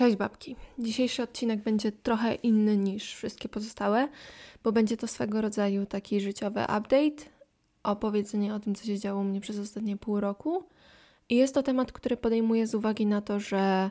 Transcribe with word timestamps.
Cześć 0.00 0.16
babki. 0.16 0.56
Dzisiejszy 0.78 1.22
odcinek 1.22 1.62
będzie 1.62 1.92
trochę 1.92 2.34
inny 2.34 2.76
niż 2.76 3.14
wszystkie 3.14 3.48
pozostałe, 3.48 4.08
bo 4.64 4.72
będzie 4.72 4.96
to 4.96 5.06
swego 5.06 5.40
rodzaju 5.40 5.86
taki 5.86 6.20
życiowy 6.20 6.60
update, 6.62 7.30
opowiedzenie 7.82 8.54
o 8.54 8.60
tym, 8.60 8.74
co 8.74 8.84
się 8.84 8.98
działo 8.98 9.20
u 9.20 9.24
mnie 9.24 9.40
przez 9.40 9.58
ostatnie 9.58 9.96
pół 9.96 10.20
roku. 10.20 10.64
I 11.28 11.36
jest 11.36 11.54
to 11.54 11.62
temat, 11.62 11.92
który 11.92 12.16
podejmuję 12.16 12.66
z 12.66 12.74
uwagi 12.74 13.06
na 13.06 13.20
to, 13.20 13.40
że 13.40 13.90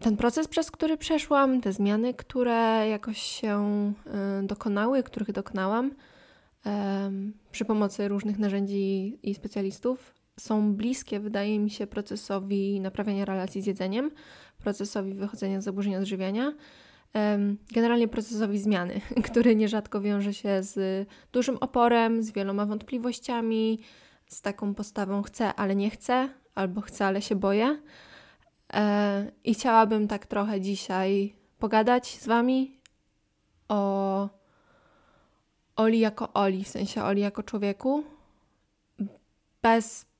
ten 0.00 0.16
proces, 0.16 0.48
przez 0.48 0.70
który 0.70 0.96
przeszłam, 0.96 1.60
te 1.60 1.72
zmiany, 1.72 2.14
które 2.14 2.88
jakoś 2.88 3.22
się 3.22 3.92
y, 4.42 4.46
dokonały, 4.46 5.02
których 5.02 5.32
dokonałam 5.32 5.90
przy 7.52 7.64
pomocy 7.64 8.08
różnych 8.08 8.38
narzędzi 8.38 9.18
i 9.22 9.34
specjalistów, 9.34 10.14
są 10.40 10.74
bliskie, 10.74 11.20
wydaje 11.20 11.58
mi 11.58 11.70
się, 11.70 11.86
procesowi 11.86 12.80
naprawiania 12.80 13.24
relacji 13.24 13.62
z 13.62 13.66
jedzeniem, 13.66 14.10
procesowi 14.58 15.14
wychodzenia 15.14 15.60
z 15.60 15.64
zaburzeń 15.64 15.96
odżywiania, 15.96 16.52
generalnie 17.72 18.08
procesowi 18.08 18.58
zmiany, 18.58 19.00
który 19.30 19.56
nierzadko 19.56 20.00
wiąże 20.00 20.34
się 20.34 20.62
z 20.62 21.08
dużym 21.32 21.56
oporem, 21.56 22.22
z 22.22 22.30
wieloma 22.30 22.66
wątpliwościami, 22.66 23.78
z 24.26 24.42
taką 24.42 24.74
postawą 24.74 25.22
chcę, 25.22 25.54
ale 25.54 25.76
nie 25.76 25.90
chcę, 25.90 26.28
albo 26.54 26.80
chcę, 26.80 27.06
ale 27.06 27.22
się 27.22 27.36
boję. 27.36 27.82
E, 28.72 29.32
I 29.44 29.54
chciałabym 29.54 30.08
tak 30.08 30.26
trochę 30.26 30.60
dzisiaj 30.60 31.34
pogadać 31.58 32.18
z 32.20 32.26
Wami 32.26 32.80
o 33.68 34.28
Oli 35.76 35.98
jako 35.98 36.32
Oli, 36.32 36.64
w 36.64 36.68
sensie 36.68 37.02
Oli 37.02 37.20
jako 37.20 37.42
człowieku, 37.42 38.04
bez 39.62 40.11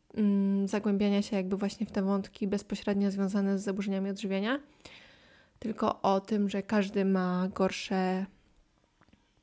zagłębiania 0.64 1.22
się 1.22 1.36
jakby 1.36 1.56
właśnie 1.56 1.86
w 1.86 1.92
te 1.92 2.02
wątki 2.02 2.48
bezpośrednio 2.48 3.10
związane 3.10 3.58
z 3.58 3.62
zaburzeniami 3.62 4.10
odżywiania, 4.10 4.60
tylko 5.58 6.02
o 6.02 6.20
tym, 6.20 6.48
że 6.48 6.62
każdy 6.62 7.04
ma 7.04 7.48
gorsze 7.54 8.26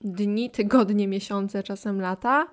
dni, 0.01 0.49
tygodnie, 0.49 1.07
miesiące, 1.07 1.63
czasem 1.63 2.01
lata. 2.01 2.47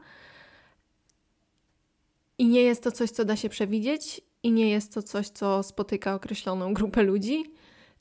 I 2.39 2.47
nie 2.47 2.62
jest 2.62 2.83
to 2.83 2.92
coś, 2.92 3.11
co 3.11 3.25
da 3.25 3.37
się 3.37 3.48
przewidzieć, 3.48 4.20
i 4.42 4.53
nie 4.53 4.70
jest 4.70 4.94
to 4.94 5.03
coś, 5.03 5.28
co 5.28 5.62
spotyka 5.62 6.14
określoną 6.14 6.75
grupę 6.75 7.03
ludzi. 7.03 7.44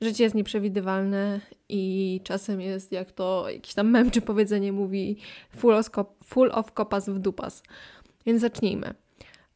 Życie 0.01 0.23
jest 0.23 0.35
nieprzewidywalne 0.35 1.41
i 1.69 2.21
czasem 2.23 2.61
jest, 2.61 2.91
jak 2.91 3.11
to 3.11 3.49
jakiś 3.49 3.73
tam 3.73 3.89
mem 3.89 4.11
czy 4.11 4.21
powiedzenie 4.21 4.71
mówi, 4.71 5.17
full 5.55 5.73
of, 5.73 5.89
full 6.23 6.51
of 6.51 6.71
kopas 6.71 7.09
w 7.09 7.19
dupas. 7.19 7.63
Więc 8.25 8.41
zacznijmy. 8.41 9.04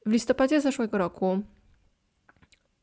W 0.10 0.12
listopadzie 0.12 0.62
zeszłego 0.62 0.98
roku 0.98 1.40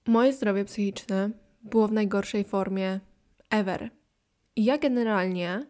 moje 0.07 0.33
zdrowie 0.33 0.65
psychiczne 0.65 1.31
było 1.63 1.89
w 1.89 1.93
najgorszej 1.93 2.45
formie 2.45 3.01
ever. 3.51 3.91
I 4.57 4.65
ja 4.65 4.79
generalnie 4.79 5.67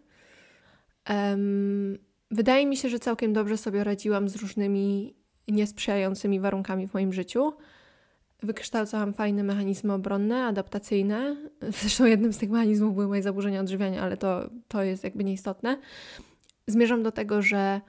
um, 1.11 1.99
wydaje 2.31 2.67
mi 2.67 2.77
się, 2.77 2.89
że 2.89 2.99
całkiem 2.99 3.33
dobrze 3.33 3.57
sobie 3.57 3.85
radziłam 3.85 4.29
z 4.29 4.37
różnymi 4.37 5.15
niesprzyjającymi 5.49 6.41
warunkami 6.41 6.89
w 6.89 6.95
moim 6.95 7.13
życiu. 7.13 7.53
Wykształcałam 8.43 9.13
fajne 9.13 9.43
mechanizmy 9.43 9.93
obronne, 9.93 10.45
adaptacyjne. 10.45 11.37
Zresztą 11.81 12.05
jednym 12.05 12.33
z 12.33 12.39
tych 12.39 12.51
mechanizmów 12.51 12.95
były 12.95 13.09
moje 13.09 13.23
zaburzenia 13.23 13.61
odżywiania, 13.61 14.03
ale 14.03 14.17
to, 14.17 14.51
to 14.69 14.83
jest 14.83 15.05
jakby 15.05 15.25
nieistotne. 15.25 15.79
Zmierzam 16.67 17.03
do 17.03 17.13
tego, 17.13 17.43
że 17.43 17.81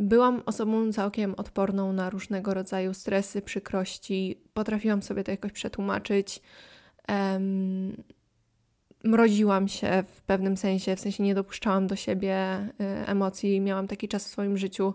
Byłam 0.00 0.42
osobą 0.46 0.92
całkiem 0.92 1.34
odporną 1.34 1.92
na 1.92 2.10
różnego 2.10 2.54
rodzaju 2.54 2.94
stresy, 2.94 3.42
przykrości. 3.42 4.40
Potrafiłam 4.54 5.02
sobie 5.02 5.24
to 5.24 5.30
jakoś 5.30 5.52
przetłumaczyć. 5.52 6.42
Um, 7.08 8.02
mroziłam 9.04 9.68
się 9.68 10.04
w 10.14 10.22
pewnym 10.22 10.56
sensie, 10.56 10.96
w 10.96 11.00
sensie 11.00 11.22
nie 11.22 11.34
dopuszczałam 11.34 11.86
do 11.86 11.96
siebie 11.96 12.58
y, 12.80 13.06
emocji. 13.06 13.60
Miałam 13.60 13.88
taki 13.88 14.08
czas 14.08 14.24
w 14.24 14.30
swoim 14.30 14.58
życiu, 14.58 14.94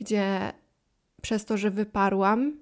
gdzie 0.00 0.52
przez 1.22 1.44
to, 1.44 1.56
że 1.56 1.70
wyparłam 1.70 2.56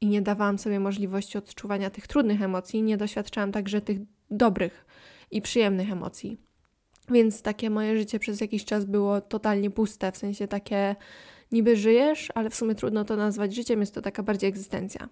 i 0.00 0.06
nie 0.06 0.22
dawałam 0.22 0.58
sobie 0.58 0.80
możliwości 0.80 1.38
odczuwania 1.38 1.90
tych 1.90 2.06
trudnych 2.06 2.42
emocji, 2.42 2.82
nie 2.82 2.96
doświadczałam 2.96 3.52
także 3.52 3.80
tych 3.80 3.98
dobrych 4.30 4.86
i 5.30 5.42
przyjemnych 5.42 5.92
emocji. 5.92 6.38
Więc 7.10 7.42
takie 7.42 7.70
moje 7.70 7.98
życie 7.98 8.18
przez 8.18 8.40
jakiś 8.40 8.64
czas 8.64 8.84
było 8.84 9.20
totalnie 9.20 9.70
puste, 9.70 10.12
w 10.12 10.16
sensie 10.16 10.48
takie 10.48 10.96
niby 11.52 11.76
żyjesz, 11.76 12.28
ale 12.34 12.50
w 12.50 12.54
sumie 12.54 12.74
trudno 12.74 13.04
to 13.04 13.16
nazwać 13.16 13.54
życiem, 13.54 13.80
jest 13.80 13.94
to 13.94 14.02
taka 14.02 14.22
bardziej 14.22 14.48
egzystencja. 14.48 15.08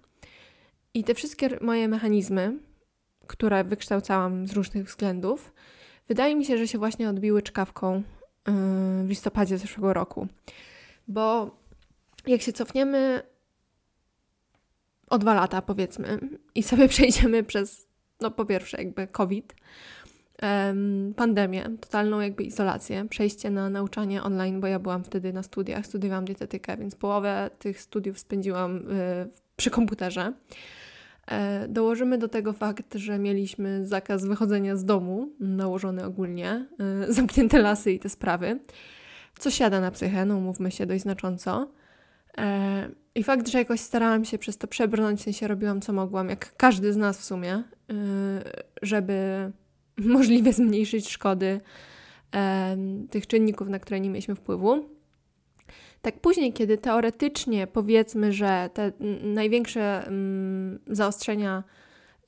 I 0.93 1.03
te 1.03 1.13
wszystkie 1.13 1.49
moje 1.61 1.87
mechanizmy, 1.87 2.59
które 3.27 3.63
wykształcałam 3.63 4.47
z 4.47 4.53
różnych 4.53 4.85
względów, 4.85 5.53
wydaje 6.07 6.35
mi 6.35 6.45
się, 6.45 6.57
że 6.57 6.67
się 6.67 6.77
właśnie 6.77 7.09
odbiły 7.09 7.41
czkawką 7.41 7.95
yy, 7.95 8.03
w 9.03 9.09
listopadzie 9.09 9.57
zeszłego 9.57 9.93
roku. 9.93 10.27
Bo 11.07 11.57
jak 12.27 12.41
się 12.41 12.53
cofniemy 12.53 13.21
o 15.09 15.17
dwa 15.17 15.33
lata, 15.33 15.61
powiedzmy, 15.61 16.19
i 16.55 16.63
sobie 16.63 16.87
przejdziemy 16.93 17.43
przez, 17.43 17.87
no 18.21 18.31
po 18.31 18.45
pierwsze, 18.45 18.77
jakby 18.77 19.07
COVID, 19.07 19.55
pandemię, 21.15 21.69
totalną 21.81 22.19
jakby 22.19 22.43
izolację, 22.43 23.05
przejście 23.09 23.49
na 23.49 23.69
nauczanie 23.69 24.23
online, 24.23 24.61
bo 24.61 24.67
ja 24.67 24.79
byłam 24.79 25.03
wtedy 25.03 25.33
na 25.33 25.43
studiach, 25.43 25.85
studiowałam 25.85 26.25
dietetykę, 26.25 26.77
więc 26.77 26.95
połowę 26.95 27.49
tych 27.59 27.81
studiów 27.81 28.19
spędziłam 28.19 28.77
y, 28.77 28.81
przy 29.55 29.69
komputerze. 29.69 30.33
E, 31.27 31.67
dołożymy 31.67 32.17
do 32.17 32.27
tego 32.27 32.53
fakt, 32.53 32.95
że 32.95 33.19
mieliśmy 33.19 33.87
zakaz 33.87 34.25
wychodzenia 34.25 34.75
z 34.75 34.85
domu, 34.85 35.29
nałożony 35.39 36.05
ogólnie, 36.05 36.67
y, 37.09 37.13
zamknięte 37.13 37.59
lasy 37.59 37.91
i 37.91 37.99
te 37.99 38.09
sprawy, 38.09 38.59
co 39.39 39.51
siada 39.51 39.81
na 39.81 39.91
psychę, 39.91 40.25
no 40.25 40.37
umówmy 40.37 40.71
się 40.71 40.85
dość 40.85 41.01
znacząco. 41.01 41.71
E, 42.37 42.89
I 43.15 43.23
fakt, 43.23 43.47
że 43.47 43.57
jakoś 43.57 43.79
starałam 43.79 44.25
się 44.25 44.37
przez 44.37 44.57
to 44.57 44.67
przebrnąć, 44.67 45.19
w 45.19 45.23
sensie 45.23 45.47
robiłam 45.47 45.81
co 45.81 45.93
mogłam, 45.93 46.29
jak 46.29 46.55
każdy 46.57 46.93
z 46.93 46.97
nas 46.97 47.19
w 47.19 47.23
sumie, 47.23 47.55
y, 47.55 47.63
żeby 48.81 49.51
możliwie 50.15 50.53
zmniejszyć 50.53 51.09
szkody 51.09 51.61
e, 52.35 52.77
tych 53.09 53.27
czynników, 53.27 53.67
na 53.67 53.79
które 53.79 53.99
nie 53.99 54.09
mieliśmy 54.09 54.35
wpływu. 54.35 54.89
Tak 56.03 56.19
później, 56.19 56.53
kiedy 56.53 56.77
teoretycznie 56.77 57.67
powiedzmy, 57.67 58.31
że 58.31 58.69
te 58.73 58.91
największe 59.23 60.07
mm, 60.07 60.79
zaostrzenia 60.87 61.63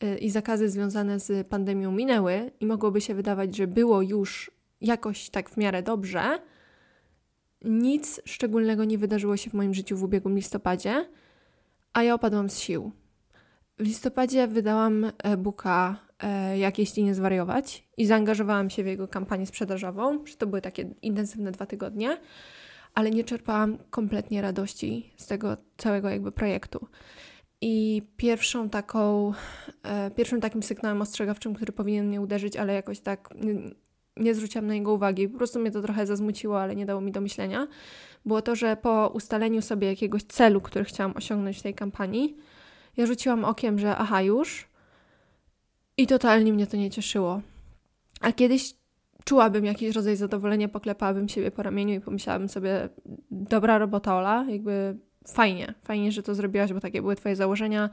y, 0.04 0.18
i 0.18 0.30
zakazy 0.30 0.70
związane 0.70 1.20
z 1.20 1.48
pandemią 1.48 1.92
minęły 1.92 2.52
i 2.59 2.66
mogłoby 2.66 3.02
się 3.02 3.16
wydawać, 3.16 3.56
że 3.56 3.68
było 3.68 4.02
już 4.02 4.52
jakoś 4.81 5.30
tak 5.30 5.50
w 5.50 5.58
miarę 5.58 5.84
dobrze, 5.84 6.40
nic 7.62 8.22
szczególnego 8.25 8.84
nie 8.84 8.98
wydarzyło 8.98 9.38
się 9.38 9.50
w 9.50 9.54
moim 9.54 9.74
życiu 9.74 9.98
w 9.98 10.04
ubiegłym 10.04 10.36
listopadzie, 10.36 11.09
a 11.94 12.04
ja 12.04 12.14
opadłam 12.14 12.50
z 12.50 12.59
sił. 12.59 12.92
W 13.80 13.84
listopadzie 13.84 14.48
wydałam 14.48 15.12
e-booka 15.24 16.05
Jak 16.58 16.80
jeśli 16.80 17.03
nie 17.03 17.16
zwariować 17.16 17.88
i 17.98 18.06
zaangażowałam 18.06 18.70
się 18.70 18.84
w 18.84 18.88
jego 18.88 19.08
kampanię 19.08 19.46
sprzedażową. 19.46 20.24
To 20.38 20.48
były 20.48 20.62
takie 20.62 20.90
intensywne 21.02 21.52
dwa 21.52 21.66
tygodnie, 21.66 22.18
ale 22.94 23.12
nie 23.12 23.24
czerpałam 23.24 23.78
kompletnie 23.90 24.42
radości 24.42 25.14
z 25.18 25.28
tego 25.28 25.58
całego 25.78 26.09
jakby 26.09 26.31
projektu. 26.31 26.88
I 27.62 28.02
pierwszą 28.18 28.70
taką, 28.70 29.34
e, 29.84 30.12
pierwszym 30.12 30.42
takim 30.42 30.64
sygnałem 30.64 31.02
ostrzegawczym, 31.02 31.54
który 31.54 31.72
powinien 31.72 32.08
mnie 32.08 32.22
uderzyć, 32.22 32.58
ale 32.58 32.74
jakoś 32.74 33.00
tak 33.00 33.30
nie, 33.36 33.54
nie 34.18 34.36
zwróciłam 34.36 34.68
na 34.68 34.74
niego 34.74 34.94
uwagi, 34.94 35.30
po 35.30 35.38
prostu 35.38 35.59
mnie 35.59 35.72
to 35.72 35.81
trochę 35.81 36.06
zazmuciło, 36.06 36.62
ale 36.62 36.75
nie 36.75 36.86
dało 36.86 37.02
mi 37.02 37.12
do 37.12 37.22
myślenia, 37.22 37.68
było 38.25 38.42
to, 38.42 38.56
że 38.56 38.78
po 38.78 39.12
ustaleniu 39.14 39.62
sobie 39.62 39.88
jakiegoś 39.88 40.24
celu, 40.24 40.62
który 40.62 40.86
chciałam 40.86 41.14
osiągnąć 41.18 41.59
w 41.59 41.64
tej 41.64 41.74
kampanii, 41.74 42.38
ja 42.98 43.06
rzuciłam 43.06 43.46
okiem, 43.46 43.80
że 43.80 43.98
aha, 43.98 44.22
już. 44.22 44.68
I 45.97 46.07
totalnie 46.07 46.53
mnie 46.53 46.67
to 46.67 46.77
nie 46.77 46.92
cieszyło. 46.92 47.42
A 48.21 48.31
kiedyś 48.31 48.74
czułabym 49.25 49.65
jakiś 49.65 49.95
rodzaj 49.95 50.15
zadowolenia, 50.15 50.68
poklepałabym 50.68 51.30
siebie 51.30 51.51
po 51.51 51.63
ramieniu 51.63 51.94
i 51.94 52.01
pomyślałabym 52.01 52.50
sobie, 52.50 52.89
dobra 53.31 53.77
robota 53.77 54.15
Ola, 54.15 54.45
jakby 54.50 54.97
fajnie, 55.27 55.74
fajnie, 55.83 56.12
że 56.12 56.24
to 56.24 56.36
zrobiłaś, 56.36 56.74
bo 56.74 56.80
takie 56.80 57.01
były 57.01 57.15
twoje 57.15 57.36
założenia. 57.36 57.89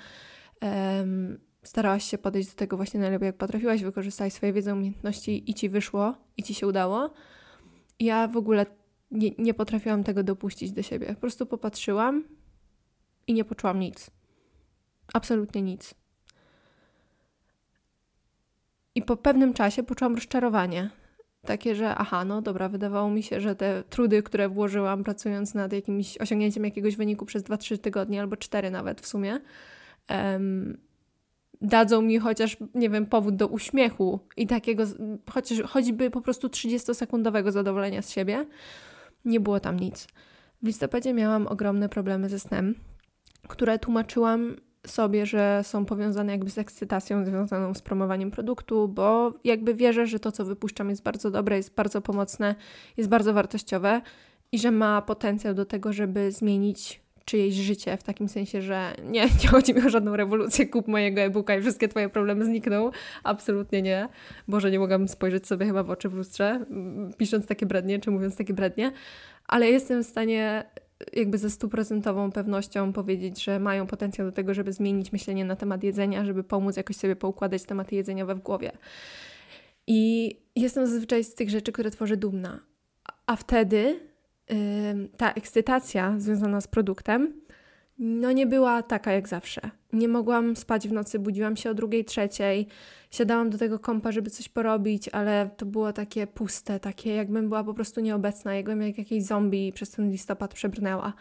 Um, 0.62 1.38
starałaś 1.62 2.04
się 2.04 2.19
podejść 2.19 2.49
do 2.49 2.54
tego 2.54 2.76
właśnie 2.76 3.00
najlepiej, 3.00 3.26
jak 3.26 3.37
potrafiłaś, 3.37 3.82
wykorzystałaś 3.82 4.32
swoje 4.32 4.52
wiedzę, 4.52 4.72
umiejętności 4.72 5.50
i 5.50 5.55
ci 5.55 5.69
wyszło, 5.69 6.14
i 6.37 6.43
ci 6.43 6.55
się 6.55 6.66
udało. 6.66 7.10
Ja 8.00 8.28
w 8.28 8.37
ogóle 8.37 8.66
nie, 9.10 9.31
nie 9.38 9.55
potrafiłam 9.55 10.05
tego 10.05 10.22
dopuścić 10.22 10.72
do 10.72 10.82
siebie. 10.82 11.06
Po 11.06 11.20
prostu 11.20 11.46
popatrzyłam 11.46 12.25
i 13.26 13.34
nie 13.34 13.44
poczułam 13.44 13.81
nic. 13.81 14.10
Absolutnie 15.14 15.62
nic. 15.62 15.94
I 18.94 19.03
po 19.03 19.17
pewnym 19.17 19.55
czasie 19.55 19.83
poczułam 19.83 20.15
rozczarowanie. 20.15 20.91
Takie, 21.47 21.75
że 21.75 21.94
aha, 21.94 22.25
no 22.25 22.43
dobra, 22.43 22.69
wydawało 22.69 23.11
mi 23.11 23.23
się, 23.23 23.41
że 23.41 23.56
te 23.56 23.83
trudy, 23.91 24.23
które 24.23 24.49
włożyłam 24.49 25.05
pracując 25.05 25.55
nad 25.55 25.73
jakimś 25.73 26.19
osiągnięciem 26.19 26.65
jakiegoś 26.65 26.97
wyniku 26.97 27.27
przez 27.27 27.43
2-3 27.43 27.79
tygodnie 27.79 28.21
albo 28.21 28.37
4 28.37 28.71
nawet 28.71 29.00
w 29.00 29.06
sumie, 29.06 29.41
um, 30.11 30.79
dadzą 31.61 32.03
mi 32.03 32.19
chociaż, 32.19 32.56
nie 32.75 32.91
wiem, 32.91 33.06
powód 33.06 33.37
do 33.37 33.49
uśmiechu 33.49 34.21
i 34.37 34.47
takiego, 34.47 34.85
chociaż 35.31 35.61
choćby 35.61 36.11
po 36.11 36.21
prostu 36.21 36.49
30-sekundowego 36.49 37.53
zadowolenia 37.53 38.03
z 38.03 38.11
siebie, 38.11 38.47
nie 39.25 39.41
było 39.41 39.61
tam 39.61 39.81
nic. 39.81 40.06
W 40.62 40.67
listopadzie 40.67 41.15
miałam 41.15 41.47
ogromne 41.47 41.89
problemy 41.89 42.29
ze 42.29 42.39
snem, 42.39 42.75
które 43.49 43.79
tłumaczyłam 43.79 44.56
sobie, 44.87 45.26
że 45.26 45.61
są 45.62 45.84
powiązane 45.84 46.32
jakby 46.32 46.50
z 46.50 46.58
ekscytacją 46.58 47.25
związaną 47.25 47.75
z 47.75 47.82
promowaniem 47.82 48.31
produktu, 48.31 48.88
bo 48.88 49.32
jakby 49.44 49.75
wierzę, 49.75 50.06
że 50.06 50.20
to, 50.20 50.32
co 50.32 50.44
wypuszczam, 50.44 50.90
jest 50.90 51.02
bardzo 51.02 51.31
dobre, 51.31 51.56
jest 51.56 51.75
bardzo 51.75 52.00
pomocne, 52.00 52.55
jest 52.96 53.11
bardzo 53.11 53.34
wartościowe 53.34 54.00
i 54.52 54.58
że 54.58 54.70
ma 54.70 55.02
potencjał 55.02 55.55
do 55.55 55.64
tego, 55.64 55.93
żeby 55.93 56.32
zmienić 56.32 57.02
czyjeś 57.25 57.55
życie, 57.55 57.96
w 57.96 58.02
takim 58.02 58.29
sensie, 58.29 58.62
że 58.62 58.94
nie, 59.05 59.23
nie 59.43 59.49
chodzi 59.49 59.75
mi 59.75 59.87
o 59.87 59.88
żadną 59.88 60.17
rewolucję, 60.17 60.67
kup 60.67 60.88
mojego 60.88 61.20
e-booka 61.20 61.56
i 61.56 61.61
wszystkie 61.61 61.88
Twoje 61.88 62.08
problemy 62.08 62.44
znikną. 62.44 62.90
Absolutnie 63.25 63.82
nie. 63.82 64.08
Boże, 64.49 64.70
nie 64.70 64.79
mogłam 64.79 65.08
spojrzeć 65.08 65.46
sobie 65.46 65.67
chyba 65.67 65.82
w 65.82 65.90
oczy 65.90 66.08
w 66.08 66.14
lustrze, 66.14 66.67
pisząc 67.19 67.46
takie 67.46 67.67
brednie, 67.67 67.99
czy 67.99 68.11
mówiąc 68.11 68.37
takie 68.37 68.55
brednie, 68.55 68.93
ale 69.46 69.70
jestem 69.70 70.05
w 70.05 70.06
stanie 70.06 70.64
jakby 71.12 71.38
ze 71.38 71.50
stuprocentową 71.50 72.32
pewnością 72.32 72.93
powiedzieć, 72.93 73.44
że 73.44 73.60
mają 73.60 73.87
potencjał 73.87 74.26
do 74.26 74.32
tego, 74.32 74.54
żeby 74.54 74.72
zmienić 74.72 75.12
myślenie 75.12 75.44
na 75.44 75.56
temat 75.56 75.84
jedzenia, 75.84 76.25
żeby 76.25 76.44
pomóc 76.44 76.76
jakoś 76.76 76.96
sobie 76.96 77.16
poukładać 77.16 77.62
tematy 77.62 77.94
jedzeniowe 77.94 78.34
w 78.34 78.40
głowie. 78.40 78.72
I 79.87 80.37
jestem 80.56 80.87
zazwyczaj 80.87 81.25
z 81.25 81.34
tych 81.34 81.50
rzeczy, 81.50 81.72
które 81.72 81.90
tworzę 81.90 82.16
dumna. 82.16 82.60
A 83.26 83.37
wtedy 83.37 84.00
ta 85.16 85.32
ekscytacja 85.32 86.14
związana 86.19 86.60
z 86.60 86.69
produktem 86.69 87.32
no 87.99 88.33
nie 88.33 88.47
była 88.47 88.83
taka 88.83 89.12
jak 89.12 89.29
zawsze. 89.29 89.61
Nie 89.93 90.09
mogłam 90.09 90.56
spać 90.56 90.89
w 90.89 90.93
nocy, 90.93 91.19
budziłam 91.19 91.56
się 91.56 91.71
o 91.71 91.75
drugiej, 91.75 92.05
trzeciej, 92.05 92.67
siadałam 93.11 93.50
do 93.50 93.59
tego 93.59 93.79
kompa, 93.79 94.12
żeby 94.12 94.31
coś 94.31 94.49
porobić, 94.49 95.09
ale 95.09 95.50
to 95.56 95.67
było 95.67 95.93
takie 95.93 96.27
puste, 96.27 96.81
takie 96.81 97.15
jakbym 97.15 97.49
była 97.49 97.65
po 97.65 97.75
prostu 97.75 98.00
nieobecna, 98.00 98.55
jakbym 98.55 98.83
jak 98.83 98.99
jakiś 98.99 99.25
zombie 99.25 99.73
przez 99.73 99.91
ten 99.91 100.11
listopad 100.11 100.55
przebrnęła. 100.55 101.12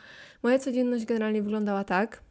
Moja 0.44 0.60
codzienność 0.60 1.06
generalnie 1.06 1.42
wyglądała 1.42 1.84
tak, 1.84 2.22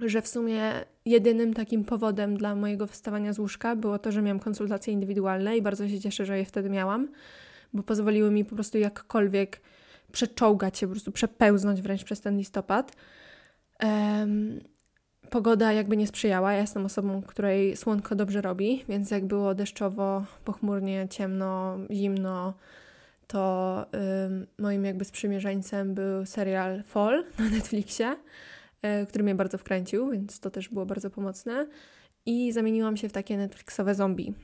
że 0.00 0.22
w 0.22 0.28
sumie 0.28 0.72
jedynym 1.04 1.54
takim 1.54 1.84
powodem 1.84 2.36
dla 2.36 2.54
mojego 2.54 2.86
wstawania 2.86 3.32
z 3.32 3.38
łóżka 3.38 3.76
było 3.76 3.98
to, 3.98 4.12
że 4.12 4.22
miałam 4.22 4.40
konsultacje 4.40 4.92
indywidualne 4.92 5.56
i 5.56 5.62
bardzo 5.62 5.88
się 5.88 6.00
cieszę, 6.00 6.24
że 6.24 6.38
je 6.38 6.44
wtedy 6.44 6.70
miałam, 6.70 7.08
bo 7.72 7.82
pozwoliły 7.82 8.30
mi 8.30 8.44
po 8.44 8.54
prostu 8.54 8.78
jakkolwiek 8.78 9.60
przeczołgać 10.12 10.78
się, 10.78 10.86
po 10.86 10.90
prostu 10.90 11.12
przepełznąć 11.12 11.82
wręcz 11.82 12.04
przez 12.04 12.20
ten 12.20 12.36
listopad. 12.36 12.96
Um, 13.82 14.60
pogoda 15.30 15.72
jakby 15.72 15.96
nie 15.96 16.06
sprzyjała. 16.06 16.52
Ja 16.52 16.60
jestem 16.60 16.86
osobą, 16.86 17.22
której 17.22 17.76
słonko 17.76 18.14
dobrze 18.14 18.40
robi, 18.40 18.84
więc 18.88 19.10
jak 19.10 19.24
było 19.24 19.54
deszczowo, 19.54 20.24
pochmurnie, 20.44 21.08
ciemno, 21.10 21.78
zimno, 21.90 22.54
to 23.26 23.86
um, 23.92 24.46
moim 24.58 24.84
jakby 24.84 25.04
sprzymierzeńcem 25.04 25.94
był 25.94 26.26
serial 26.26 26.82
Fall 26.82 27.24
na 27.38 27.48
Netflixie, 27.48 28.16
y, 29.02 29.06
który 29.06 29.24
mnie 29.24 29.34
bardzo 29.34 29.58
wkręcił, 29.58 30.10
więc 30.10 30.40
to 30.40 30.50
też 30.50 30.68
było 30.68 30.86
bardzo 30.86 31.10
pomocne. 31.10 31.66
I 32.26 32.52
zamieniłam 32.52 32.96
się 32.96 33.08
w 33.08 33.12
takie 33.12 33.36
Netflixowe 33.36 33.94
zombie. 33.94 34.34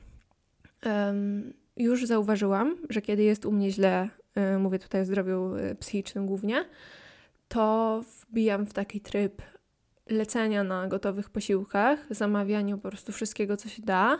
Um, 0.87 1.53
już 1.77 2.07
zauważyłam, 2.07 2.77
że 2.91 3.03
kiedy 3.03 3.23
jest 3.23 3.47
u 3.47 3.53
mnie 3.53 3.71
źle, 3.71 4.09
y, 4.55 4.59
mówię 4.59 4.79
tutaj 4.79 5.01
o 5.01 5.05
zdrowiu 5.05 5.57
y, 5.57 5.75
psychicznym 5.75 6.27
głównie, 6.27 6.65
to 7.49 8.01
wbijam 8.23 8.67
w 8.67 8.73
taki 8.73 9.01
tryb 9.01 9.43
lecenia 10.07 10.65
na 10.65 10.89
gotowych 10.89 11.31
posiłkach, 11.31 12.07
zamawianiu 12.11 12.79
po 12.79 12.89
prostu 12.89 13.13
wszystkiego, 13.13 13.57
co 13.57 13.69
się 13.69 13.83
da, 13.83 14.19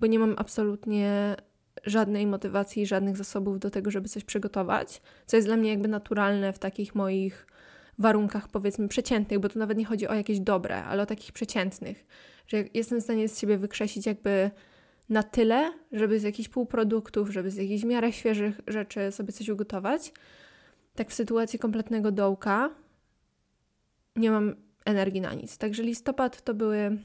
bo 0.00 0.06
nie 0.06 0.18
mam 0.18 0.34
absolutnie 0.38 1.36
żadnej 1.84 2.26
motywacji, 2.26 2.86
żadnych 2.86 3.16
zasobów 3.16 3.58
do 3.58 3.70
tego, 3.70 3.90
żeby 3.90 4.08
coś 4.08 4.24
przygotować, 4.24 5.02
co 5.26 5.36
jest 5.36 5.48
dla 5.48 5.56
mnie 5.56 5.70
jakby 5.70 5.88
naturalne 5.88 6.52
w 6.52 6.58
takich 6.58 6.94
moich 6.94 7.46
warunkach, 7.98 8.48
powiedzmy, 8.48 8.88
przeciętnych, 8.88 9.40
bo 9.40 9.48
tu 9.48 9.58
nawet 9.58 9.78
nie 9.78 9.84
chodzi 9.84 10.08
o 10.08 10.14
jakieś 10.14 10.40
dobre, 10.40 10.84
ale 10.84 11.02
o 11.02 11.06
takich 11.06 11.32
przeciętnych, 11.32 12.06
że 12.46 12.64
jestem 12.74 13.00
w 13.00 13.04
stanie 13.04 13.28
z 13.28 13.38
siebie 13.38 13.58
wykrzesić 13.58 14.06
jakby 14.06 14.50
na 15.08 15.22
tyle, 15.22 15.72
żeby 15.92 16.20
z 16.20 16.22
jakichś 16.22 16.48
półproduktów, 16.48 17.30
żeby 17.30 17.50
z 17.50 17.56
jakichś 17.56 17.82
w 17.82 17.86
miarę 17.86 18.12
świeżych 18.12 18.60
rzeczy 18.66 19.12
sobie 19.12 19.32
coś 19.32 19.48
ugotować. 19.48 20.12
Tak 20.98 21.10
w 21.10 21.14
sytuacji 21.14 21.58
kompletnego 21.58 22.12
dołka 22.12 22.70
nie 24.16 24.30
mam 24.30 24.54
energii 24.84 25.20
na 25.20 25.34
nic. 25.34 25.58
Także 25.58 25.82
listopad 25.82 26.42
to 26.42 26.54
były 26.54 26.98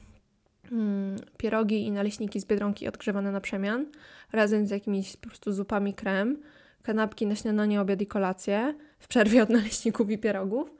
mm, 0.72 1.16
pierogi 1.38 1.86
i 1.86 1.92
naleśniki 1.92 2.40
z 2.40 2.44
Biedronki 2.44 2.88
odgrzewane 2.88 3.32
na 3.32 3.40
przemian, 3.40 3.86
razem 4.32 4.66
z 4.66 4.70
jakimiś 4.70 5.16
po 5.16 5.28
prostu 5.28 5.52
zupami 5.52 5.94
krem, 5.94 6.42
kanapki 6.82 7.26
na 7.26 7.34
śniadanie, 7.34 7.80
obiad 7.80 8.02
i 8.02 8.06
kolację, 8.06 8.74
w 8.98 9.08
przerwie 9.08 9.42
od 9.42 9.48
naleśników 9.58 10.10
i 10.10 10.18
pierogów. 10.18 10.74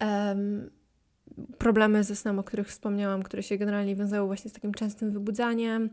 Um, 0.00 0.70
problemy 1.58 2.04
ze 2.04 2.16
snem, 2.16 2.38
o 2.38 2.42
których 2.42 2.68
wspomniałam, 2.68 3.22
które 3.22 3.42
się 3.42 3.56
generalnie 3.56 3.96
wiązały 3.96 4.26
właśnie 4.26 4.50
z 4.50 4.54
takim 4.54 4.74
częstym 4.74 5.10
wybudzaniem, 5.10 5.90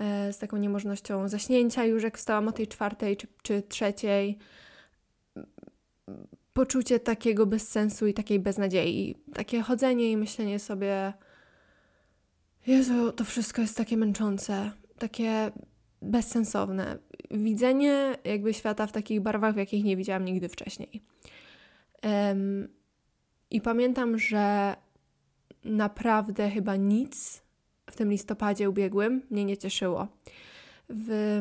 e, 0.00 0.32
z 0.32 0.38
taką 0.38 0.56
niemożnością 0.56 1.28
zaśnięcia 1.28 1.84
już 1.84 2.02
jak 2.02 2.18
wstałam 2.18 2.48
o 2.48 2.52
tej 2.52 2.68
czwartej 2.68 3.16
czy, 3.16 3.26
czy 3.42 3.62
trzeciej 3.62 4.38
poczucie 6.52 7.00
takiego 7.00 7.46
bezsensu 7.46 8.06
i 8.06 8.14
takiej 8.14 8.40
beznadziei. 8.40 9.16
Takie 9.34 9.62
chodzenie 9.62 10.10
i 10.12 10.16
myślenie 10.16 10.58
sobie, 10.58 11.12
Jezu, 12.66 13.12
to 13.12 13.24
wszystko 13.24 13.62
jest 13.62 13.76
takie 13.76 13.96
męczące, 13.96 14.72
takie 14.98 15.50
bezsensowne. 16.02 16.98
Widzenie 17.30 18.16
jakby 18.24 18.54
świata 18.54 18.86
w 18.86 18.92
takich 18.92 19.20
barwach, 19.20 19.54
w 19.54 19.58
jakich 19.58 19.84
nie 19.84 19.96
widziałam 19.96 20.24
nigdy 20.24 20.48
wcześniej. 20.48 21.02
Um, 22.02 22.68
I 23.50 23.60
pamiętam, 23.60 24.18
że 24.18 24.76
naprawdę 25.64 26.50
chyba 26.50 26.76
nic 26.76 27.42
w 27.90 27.96
tym 27.96 28.10
listopadzie 28.10 28.70
ubiegłym 28.70 29.22
mnie 29.30 29.44
nie 29.44 29.56
cieszyło. 29.56 30.08
W 30.88 31.40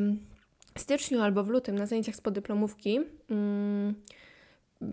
styczniu 0.78 1.22
albo 1.22 1.44
w 1.44 1.50
lutym 1.50 1.76
na 1.76 1.86
zajęciach 1.86 2.16
z 2.16 2.22
podyplomówki 2.22 3.00
um, 3.30 3.96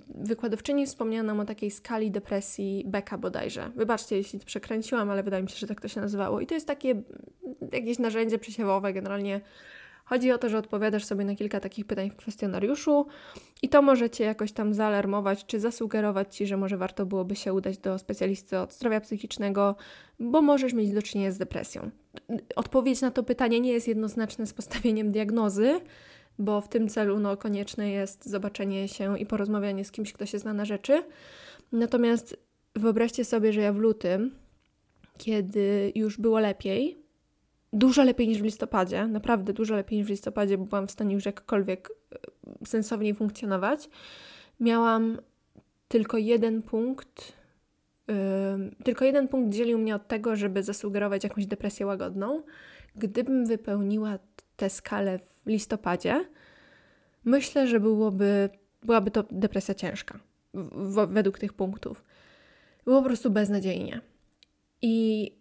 wykładowczyni 0.09 0.87
wspomniała 0.87 1.23
nam 1.23 1.41
o 1.41 1.45
takiej 1.45 1.71
skali 1.71 2.11
depresji 2.11 2.85
Beka 2.87 3.19
bodajże. 3.19 3.71
Wybaczcie, 3.77 4.17
jeśli 4.17 4.41
to 4.41 4.47
przekręciłam, 4.47 5.11
ale 5.11 5.23
wydaje 5.23 5.43
mi 5.43 5.51
się, 5.51 5.57
że 5.57 5.67
tak 5.67 5.81
to 5.81 5.89
się 5.89 6.01
nazywało. 6.01 6.41
I 6.41 6.47
to 6.47 6.55
jest 6.55 6.67
takie 6.67 7.03
jakieś 7.73 7.99
narzędzie 7.99 8.39
przesiewowe. 8.39 8.93
Generalnie 8.93 9.41
chodzi 10.05 10.33
o 10.33 10.39
to, 10.39 10.49
że 10.49 10.59
odpowiadasz 10.59 11.05
sobie 11.05 11.25
na 11.25 11.35
kilka 11.35 11.61
takich 11.61 11.87
pytań 11.87 12.11
w 12.11 12.17
kwestionariuszu 12.17 13.07
i 13.63 13.69
to 13.69 13.83
może 13.83 14.11
Cię 14.11 14.25
jakoś 14.25 14.53
tam 14.53 14.75
zaalarmować, 14.75 15.47
czy 15.47 15.61
zasugerować 15.61 16.37
Ci, 16.37 16.47
że 16.47 16.57
może 16.57 16.77
warto 16.77 17.07
byłoby 17.07 17.37
się 17.37 17.53
udać 17.53 17.79
do 17.79 17.99
specjalisty 17.99 18.59
od 18.59 18.73
zdrowia 18.73 19.01
psychicznego, 19.01 19.77
bo 20.21 20.43
możesz 20.43 20.73
mieć 20.73 20.93
do 20.93 21.03
czynienia 21.03 21.31
z 21.31 21.39
depresją. 21.39 21.91
Odpowiedź 22.57 23.01
na 23.01 23.11
to 23.11 23.23
pytanie 23.23 23.61
nie 23.61 23.73
jest 23.73 23.89
jednoznaczna 23.89 24.47
z 24.47 24.53
postawieniem 24.53 25.13
diagnozy, 25.13 25.81
bo 26.39 26.61
w 26.61 26.69
tym 26.69 26.89
celu 26.89 27.21
no, 27.21 27.37
konieczne 27.37 27.91
jest 27.91 28.27
zobaczenie 28.29 28.89
się 28.89 29.19
i 29.19 29.27
porozmawianie 29.27 29.85
z 29.85 29.91
kimś, 29.91 30.13
kto 30.13 30.27
się 30.27 30.39
zna 30.39 30.53
na 30.53 30.65
rzeczy. 30.65 31.03
Natomiast 31.73 32.37
wyobraźcie 32.75 33.25
sobie, 33.25 33.53
że 33.53 33.61
ja 33.61 33.73
w 33.73 33.77
lutym, 33.77 34.35
kiedy 35.19 35.93
już 35.95 36.19
było 36.19 36.41
lepiej, 36.41 36.99
dużo 37.73 38.05
lepiej 38.05 38.29
niż 38.29 38.39
w 38.39 38.45
listopadzie, 38.45 39.07
naprawdę 39.07 39.53
dużo 39.53 39.75
lepiej 39.75 39.99
niż 39.99 40.07
w 40.07 40.11
listopadzie, 40.11 40.59
bo 40.59 40.65
byłam 40.65 40.87
w 40.87 40.91
stanie 40.91 41.15
już 41.15 41.25
jakkolwiek 41.25 41.91
e, 42.13 42.67
sensowniej 42.67 43.15
funkcjonować, 43.15 43.89
miałam 44.61 45.19
tylko 45.89 46.19
jeden 46.19 46.63
punkt. 46.63 47.33
Yy, 48.09 48.15
tylko 48.85 49.05
jeden 49.05 49.29
punkt 49.29 49.55
dzielił 49.57 49.79
mnie 49.79 49.95
od 49.95 50.09
tego, 50.09 50.37
żeby 50.37 50.63
zasugerować 50.63 51.25
jakąś 51.25 51.47
depresję 51.47 51.87
łagodną. 51.87 52.43
Gdybym 52.97 53.47
wypełniła 53.47 54.19
tę 54.57 54.71
skalę 54.71 55.19
w 55.19 55.47
listopadzie, 55.47 56.25
myślę, 57.25 57.69
że 57.69 57.81
byłoby, 57.81 58.49
byłaby 58.83 59.11
to 59.11 59.25
depresja 59.31 59.75
ciężka 59.75 60.19
w, 60.55 61.07
według 61.07 61.39
tych 61.39 61.53
punktów. 61.53 62.05
Było 62.85 63.03
po 63.03 63.07
prostu 63.07 63.31
beznadziejnie. 63.31 64.01
I 64.83 65.33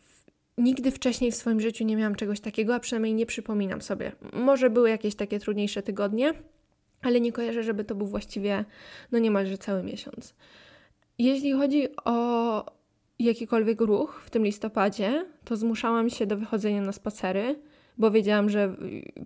w, 0.00 0.24
nigdy 0.58 0.90
wcześniej 0.90 1.32
w 1.32 1.36
swoim 1.36 1.60
życiu 1.60 1.84
nie 1.84 1.96
miałam 1.96 2.14
czegoś 2.14 2.40
takiego, 2.40 2.74
a 2.74 2.80
przynajmniej 2.80 3.14
nie 3.14 3.26
przypominam 3.26 3.82
sobie. 3.82 4.12
Może 4.32 4.70
były 4.70 4.90
jakieś 4.90 5.14
takie 5.14 5.40
trudniejsze 5.40 5.82
tygodnie, 5.82 6.34
ale 7.02 7.20
nie 7.20 7.32
kojarzę, 7.32 7.62
żeby 7.62 7.84
to 7.84 7.94
był 7.94 8.06
właściwie 8.06 8.64
no 9.12 9.18
niemalże 9.18 9.58
cały 9.58 9.82
miesiąc. 9.82 10.34
Jeśli 11.18 11.52
chodzi 11.52 11.88
o 12.04 12.80
jakikolwiek 13.18 13.80
ruch 13.80 14.22
w 14.24 14.30
tym 14.30 14.44
listopadzie, 14.44 15.26
to 15.44 15.56
zmuszałam 15.56 16.10
się 16.10 16.26
do 16.26 16.36
wychodzenia 16.36 16.80
na 16.80 16.92
spacery 16.92 17.62
bo 17.98 18.10
wiedziałam, 18.10 18.50
że 18.50 18.76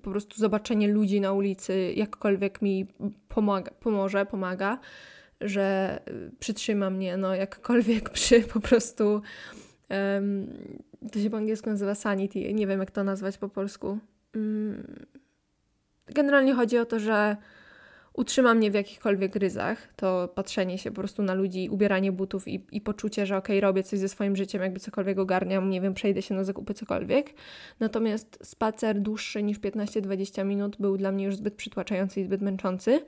po 0.03 0.11
prostu 0.11 0.39
zobaczenie 0.39 0.89
ludzi 0.89 1.21
na 1.21 1.33
ulicy 1.33 1.93
jakkolwiek 1.97 2.63
mi 2.63 2.87
pomaga, 3.29 3.71
pomoże, 3.71 4.27
pomaga, 4.27 4.79
że 5.41 5.99
y, 6.09 6.31
przytrzyma 6.39 6.91
mnie, 6.91 7.17
no 7.17 7.35
jakkolwiek 7.35 8.11
przy 8.19 8.41
po 8.41 8.61
prostu 8.61 9.23
um, 9.91 10.47
to 11.13 11.19
się 11.19 11.31
po 11.31 11.37
angielsku 11.37 11.71
nazywa 11.71 11.95
sanity, 11.95 12.55
nie 12.55 12.67
wiem 12.67 12.81
jak 12.81 12.91
to 12.91 13.05
nazwać 13.05 13.39
po 13.39 13.49
polsku. 13.49 13.99
Mm. 14.35 15.07
Generalnie 16.07 16.55
chodzi 16.55 16.79
o 16.79 16.85
to, 16.85 17.01
że 17.01 17.37
utrzyma 18.15 18.55
mnie 18.55 18.71
w 18.71 18.75
jakichkolwiek 18.75 19.37
ryzach, 19.37 19.89
to 19.97 20.29
patrzenie 20.35 20.79
się 20.79 20.91
po 20.91 21.01
prostu 21.01 21.23
na 21.23 21.35
ludzi, 21.35 21.69
ubieranie 21.71 22.13
butów 22.13 22.49
i, 22.49 22.67
i 22.73 22.81
poczucie, 22.81 23.27
że 23.27 23.37
okej, 23.37 23.59
okay, 23.59 23.69
robię 23.69 23.83
coś 23.83 23.99
ze 23.99 24.09
swoim 24.09 24.37
życiem, 24.37 24.63
jakby 24.63 24.81
cokolwiek 24.81 25.19
ogarniam, 25.19 25.71
nie 25.71 25.81
wiem, 25.81 25.95
przejdę 25.95 26.23
się 26.23 26.35
na 26.35 26.45
zakupy, 26.45 26.75
cokolwiek. 26.75 27.35
Natomiast 27.81 28.39
spacer 28.43 29.01
dłuższy 29.01 29.43
niż 29.43 29.61
15-20 29.61 30.45
minut 30.45 30.77
był 30.81 30.97
dla 30.97 31.13
mnie 31.13 31.25
już 31.25 31.37
zbyt 31.37 31.55
przytłaczający 31.55 32.21
i 32.21 32.25
zbyt 32.25 32.43
męczący. 32.43 33.05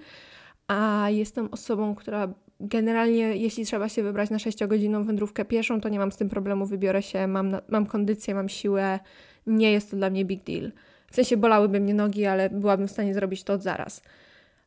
A 0.68 1.06
jestem 1.10 1.48
osobą, 1.52 1.94
która 1.94 2.34
generalnie, 2.60 3.36
jeśli 3.36 3.64
trzeba 3.64 3.88
się 3.88 4.02
wybrać 4.02 4.30
na 4.30 4.36
6-godzinną 4.36 5.04
wędrówkę 5.04 5.44
pieszą, 5.44 5.80
to 5.80 5.88
nie 5.88 5.98
mam 5.98 6.12
z 6.12 6.16
tym 6.16 6.28
problemu, 6.28 6.66
wybiorę 6.66 7.02
się, 7.02 7.26
mam, 7.26 7.56
mam 7.68 7.86
kondycję, 7.86 8.34
mam 8.34 8.48
siłę, 8.48 8.98
nie 9.46 9.72
jest 9.72 9.90
to 9.90 9.96
dla 9.96 10.10
mnie 10.10 10.24
big 10.24 10.44
deal. 10.44 10.72
W 11.10 11.14
sensie 11.14 11.36
bolałyby 11.36 11.80
mnie 11.80 11.94
nogi, 11.94 12.26
ale 12.26 12.50
byłabym 12.50 12.88
w 12.88 12.90
stanie 12.90 13.14
zrobić 13.14 13.44
to 13.44 13.52
od 13.52 13.62
zaraz. 13.62 14.02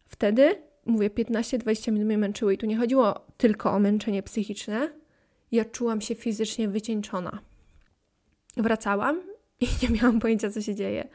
Wtedy, 0.10 0.62
mówię, 0.86 1.10
15-20 1.10 1.92
minut 1.92 2.08
mnie 2.08 2.18
męczyły 2.18 2.54
i 2.54 2.58
tu 2.58 2.66
nie 2.66 2.78
chodziło 2.78 3.26
tylko 3.38 3.72
o 3.72 3.80
męczenie 3.80 4.24
psychiczne. 4.24 4.90
Ja 5.52 5.66
czułam 5.66 6.02
się 6.02 6.16
fizycznie 6.16 6.68
wycieńczona. 6.68 7.40
Wracałam 8.58 9.22
i 9.60 9.68
nie 9.84 9.90
miałam 9.90 10.20
pojęcia, 10.20 10.50
co 10.50 10.62
się 10.62 10.76
dzieje. 10.76 11.08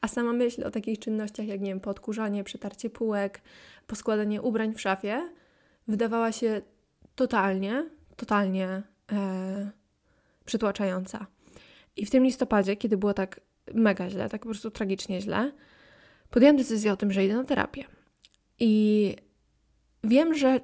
A 0.00 0.08
sama 0.08 0.32
myśl 0.32 0.64
o 0.64 0.70
takich 0.70 0.98
czynnościach, 0.98 1.46
jak 1.46 1.60
nie 1.60 1.70
wiem, 1.70 1.80
podkurzanie, 1.80 2.44
przetarcie 2.44 2.90
półek, 2.90 3.40
poskładanie 3.86 4.42
ubrań 4.42 4.74
w 4.74 4.80
szafie, 4.80 5.30
wydawała 5.88 6.32
się 6.32 6.62
totalnie, 7.14 7.90
totalnie 8.16 8.82
e, 9.12 9.70
przytłaczająca. 10.44 11.26
I 11.96 12.06
w 12.06 12.10
tym 12.10 12.24
listopadzie, 12.24 12.76
kiedy 12.76 12.96
było 12.96 13.14
tak 13.14 13.40
mega 13.74 14.10
źle, 14.10 14.28
tak 14.28 14.40
po 14.40 14.48
prostu 14.48 14.70
tragicznie 14.70 15.20
źle, 15.20 15.52
podjęłam 16.30 16.56
decyzję 16.56 16.92
o 16.92 16.96
tym, 16.96 17.12
że 17.12 17.24
idę 17.24 17.34
na 17.34 17.44
terapię. 17.44 17.99
I 18.60 19.16
wiem, 20.04 20.34
że 20.34 20.60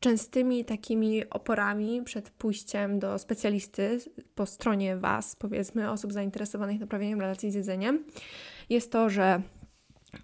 częstymi 0.00 0.64
takimi 0.64 1.30
oporami 1.30 2.02
przed 2.02 2.30
pójściem 2.30 2.98
do 2.98 3.18
specjalisty 3.18 3.98
po 4.34 4.46
stronie 4.46 4.96
Was, 4.96 5.36
powiedzmy, 5.36 5.90
osób 5.90 6.12
zainteresowanych 6.12 6.80
naprawieniem 6.80 7.20
relacji 7.20 7.50
z 7.50 7.54
jedzeniem, 7.54 8.04
jest 8.70 8.92
to, 8.92 9.10
że 9.10 9.42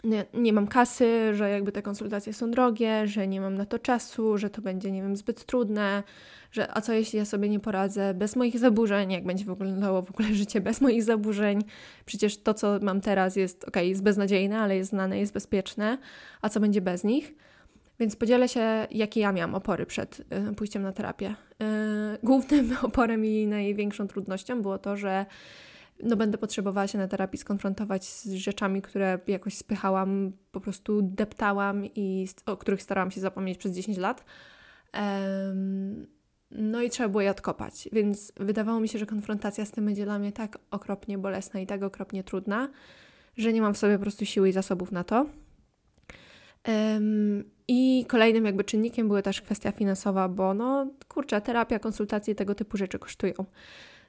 nie, 0.05 0.25
nie, 0.35 0.53
mam 0.53 0.67
kasy, 0.67 1.35
że 1.35 1.51
jakby 1.51 1.73
te 1.73 1.83
konsultacje 1.83 2.33
są 2.33 2.51
drogie, 2.51 3.07
że 3.07 3.29
nie 3.29 3.41
mam 3.41 3.55
na 3.55 3.67
to 3.67 3.79
czasu, 3.79 4.39
że 4.39 4.51
to 4.51 4.63
będzie, 4.63 4.91
nie 4.91 5.03
wiem, 5.03 5.17
zbyt 5.17 5.45
trudne, 5.45 6.03
że 6.53 6.77
a 6.77 6.81
co 6.81 6.93
jeśli 6.93 7.19
ja 7.19 7.25
sobie 7.25 7.49
nie 7.49 7.61
poradzę 7.61 8.15
bez 8.15 8.37
moich 8.37 8.59
zaburzeń, 8.59 9.13
jak 9.13 9.25
będzie 9.25 9.45
wyglądało 9.45 10.03
w 10.03 10.11
ogóle 10.11 10.35
życie 10.35 10.61
bez 10.61 10.81
moich 10.81 11.03
zaburzeń? 11.03 11.65
Przecież 12.07 12.43
to, 12.43 12.55
co 12.55 12.79
mam 12.83 13.01
teraz 13.01 13.37
jest, 13.37 13.65
ok, 13.65 13.77
jest 13.77 14.03
beznadziejne, 14.03 14.59
ale 14.59 14.77
jest 14.77 14.91
znane, 14.91 15.19
jest 15.19 15.33
bezpieczne, 15.33 15.99
a 16.43 16.49
co 16.49 16.61
będzie 16.61 16.81
bez 16.81 17.05
nich? 17.05 17.35
Więc 18.01 18.17
podzielę 18.17 18.49
się, 18.49 18.87
jakie 18.91 19.21
ja 19.21 19.33
miałam 19.33 19.55
opory 19.55 19.87
przed 19.87 20.21
y, 20.51 20.55
pójściem 20.55 20.83
na 20.83 20.93
terapię. 20.93 21.35
Y, 21.63 21.67
głównym 22.23 22.77
oporem 22.83 23.25
i 23.25 23.47
największą 23.47 24.09
trudnością 24.09 24.63
było 24.63 24.79
to, 24.79 24.97
że 24.97 25.27
no 26.03 26.17
będę 26.17 26.39
potrzebowała 26.39 26.87
się 26.87 26.99
na 26.99 27.09
terapii 27.09 27.39
skonfrontować 27.39 28.05
z 28.05 28.33
rzeczami, 28.33 28.83
które 28.83 29.19
jakoś 29.27 29.55
spychałam, 29.55 30.33
po 30.53 30.61
prostu 30.61 31.03
deptałam 31.03 31.85
i 31.85 32.29
o 32.47 32.57
których 32.57 32.83
starałam 32.83 33.11
się 33.11 33.21
zapomnieć 33.21 33.59
przez 33.59 33.73
10 33.73 33.99
lat. 33.99 34.25
Um, 34.95 36.07
no 36.51 36.83
i 36.83 36.91
trzeba 36.91 37.09
było 37.09 37.21
je 37.21 37.31
odkopać, 37.31 37.89
więc 37.93 38.33
wydawało 38.37 38.81
mi 38.81 38.89
się, 38.89 38.99
że 38.99 39.07
konfrontacja 39.07 39.65
z 39.65 39.71
tym 39.71 39.85
będzie 39.85 40.05
dla 40.05 40.19
mnie 40.19 40.33
tak 40.33 40.59
okropnie 40.71 41.19
bolesna 41.19 41.61
i 41.61 41.67
tak 41.67 41.83
okropnie 41.83 42.25
trudna, 42.25 42.69
że 43.37 43.53
nie 43.53 43.63
mam 43.63 43.75
w 43.75 43.79
sobie 43.79 43.97
po 43.97 44.03
prostu 44.03 44.25
siły 44.25 44.49
i 44.49 44.53
zasobów 44.53 44.93
na 44.93 45.05
to. 45.05 45.27
Um, 46.69 47.45
I 47.69 48.05
kolejnym 48.09 48.45
jakby 48.45 48.65
czynnikiem 48.65 49.09
była 49.09 49.23
też 49.23 49.41
kwestia 49.41 49.73
finansowa, 49.73 50.29
bo 50.29 50.55
no 50.55 50.87
kurczę, 51.09 51.41
terapia, 51.41 51.79
konsultacje 51.79 52.35
tego 52.35 52.55
typu 52.55 52.77
rzeczy 52.77 52.99
kosztują. 52.99 53.35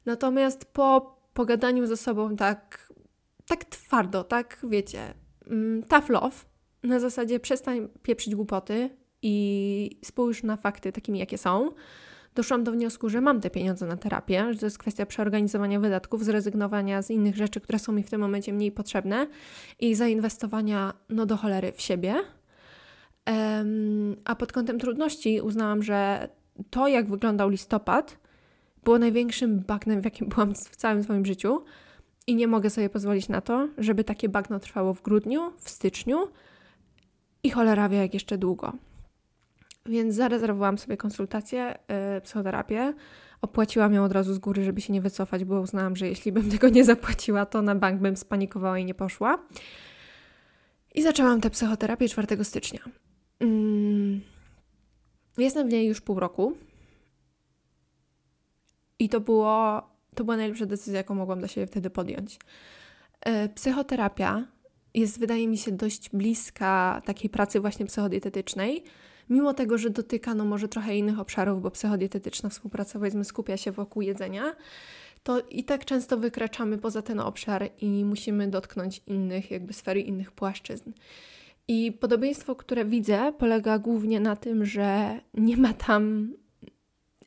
Natomiast 0.05 0.65
po 0.65 1.20
pogadaniu 1.33 1.87
ze 1.87 1.97
sobą 1.97 2.35
tak, 2.35 2.93
tak 3.47 3.65
twardo, 3.65 4.23
tak 4.23 4.57
wiecie, 4.63 5.13
mm, 5.47 5.83
tough 5.83 6.09
love, 6.09 6.35
na 6.83 6.99
zasadzie 6.99 7.39
przestań 7.39 7.87
pieprzyć 8.03 8.35
głupoty 8.35 8.89
i 9.21 9.99
spójrz 10.05 10.43
na 10.43 10.57
fakty 10.57 10.91
takimi, 10.91 11.19
jakie 11.19 11.37
są, 11.37 11.71
doszłam 12.35 12.63
do 12.63 12.71
wniosku, 12.71 13.09
że 13.09 13.21
mam 13.21 13.41
te 13.41 13.49
pieniądze 13.49 13.85
na 13.85 13.97
terapię, 13.97 14.53
że 14.53 14.59
to 14.59 14.65
jest 14.65 14.77
kwestia 14.77 15.05
przeorganizowania 15.05 15.79
wydatków, 15.79 16.23
zrezygnowania 16.23 17.01
z 17.01 17.09
innych 17.09 17.35
rzeczy, 17.35 17.61
które 17.61 17.79
są 17.79 17.91
mi 17.91 18.03
w 18.03 18.09
tym 18.09 18.21
momencie 18.21 18.53
mniej 18.53 18.71
potrzebne 18.71 19.27
i 19.79 19.95
zainwestowania 19.95 20.93
no 21.09 21.25
do 21.25 21.37
cholery 21.37 21.71
w 21.71 21.81
siebie. 21.81 22.15
Um, 23.27 24.15
a 24.25 24.35
pod 24.35 24.51
kątem 24.51 24.79
trudności 24.79 25.41
uznałam, 25.41 25.83
że 25.83 26.29
to, 26.69 26.87
jak 26.87 27.09
wyglądał 27.09 27.49
listopad, 27.49 28.17
było 28.83 28.99
największym 28.99 29.59
bagnem, 29.59 30.01
w 30.01 30.05
jakim 30.05 30.27
byłam 30.27 30.55
w 30.55 30.75
całym 30.75 31.03
swoim 31.03 31.25
życiu. 31.25 31.63
I 32.27 32.35
nie 32.35 32.47
mogę 32.47 32.69
sobie 32.69 32.89
pozwolić 32.89 33.29
na 33.29 33.41
to, 33.41 33.67
żeby 33.77 34.03
takie 34.03 34.29
bagno 34.29 34.59
trwało 34.59 34.93
w 34.93 35.01
grudniu, 35.01 35.51
w 35.57 35.69
styczniu 35.69 36.27
i 37.43 37.49
cholera 37.49 37.89
wie 37.89 37.97
jak 37.97 38.13
jeszcze 38.13 38.37
długo. 38.37 38.73
Więc 39.85 40.15
zarezerwowałam 40.15 40.77
sobie 40.77 40.97
konsultację, 40.97 41.77
yy, 42.15 42.21
psychoterapię. 42.21 42.93
Opłaciłam 43.41 43.93
ją 43.93 44.03
od 44.03 44.11
razu 44.11 44.33
z 44.33 44.39
góry, 44.39 44.63
żeby 44.63 44.81
się 44.81 44.93
nie 44.93 45.01
wycofać, 45.01 45.45
bo 45.45 45.61
uznałam, 45.61 45.95
że 45.95 46.07
jeśli 46.07 46.31
bym 46.31 46.49
tego 46.51 46.69
nie 46.69 46.85
zapłaciła, 46.85 47.45
to 47.45 47.61
na 47.61 47.75
bank 47.75 48.01
bym 48.01 48.17
spanikowała 48.17 48.79
i 48.79 48.85
nie 48.85 48.93
poszła. 48.93 49.39
I 50.95 51.03
zaczęłam 51.03 51.41
tę 51.41 51.49
psychoterapię 51.49 52.09
4 52.09 52.43
stycznia. 52.43 52.79
Yy. 53.39 54.19
Jestem 55.37 55.67
w 55.67 55.71
niej 55.71 55.87
już 55.87 56.01
pół 56.01 56.19
roku. 56.19 56.53
I 59.01 59.09
to, 59.09 59.19
było, 59.19 59.81
to 60.15 60.23
była 60.23 60.37
najlepsza 60.37 60.65
decyzja, 60.65 60.97
jaką 60.97 61.15
mogłam 61.15 61.39
dla 61.39 61.47
siebie 61.47 61.67
wtedy 61.67 61.89
podjąć. 61.89 62.39
Yy, 63.25 63.49
psychoterapia 63.49 64.47
jest, 64.93 65.19
wydaje 65.19 65.47
mi 65.47 65.57
się, 65.57 65.71
dość 65.71 66.09
bliska 66.09 67.01
takiej 67.05 67.29
pracy 67.29 67.59
właśnie 67.59 67.85
psychodietetycznej, 67.85 68.83
mimo 69.29 69.53
tego, 69.53 69.77
że 69.77 69.89
dotyka 69.89 70.35
no 70.35 70.45
może 70.45 70.67
trochę 70.67 70.97
innych 70.97 71.19
obszarów, 71.19 71.61
bo 71.61 71.71
psychodietetyczna 71.71 72.49
współpraca 72.49 72.99
powiedzmy 72.99 73.25
skupia 73.25 73.57
się 73.57 73.71
wokół 73.71 74.01
jedzenia, 74.01 74.55
to 75.23 75.39
i 75.49 75.63
tak 75.63 75.85
często 75.85 76.17
wykraczamy 76.17 76.77
poza 76.77 77.01
ten 77.01 77.19
obszar 77.19 77.69
i 77.81 78.05
musimy 78.05 78.47
dotknąć 78.47 79.01
innych 79.07 79.51
jakby 79.51 79.73
sfery, 79.73 80.01
innych 80.01 80.31
płaszczyzn. 80.31 80.91
I 81.67 81.91
podobieństwo, 81.91 82.55
które 82.55 82.85
widzę, 82.85 83.33
polega 83.37 83.79
głównie 83.79 84.19
na 84.19 84.35
tym, 84.35 84.65
że 84.65 85.19
nie 85.33 85.57
ma 85.57 85.73
tam 85.73 86.33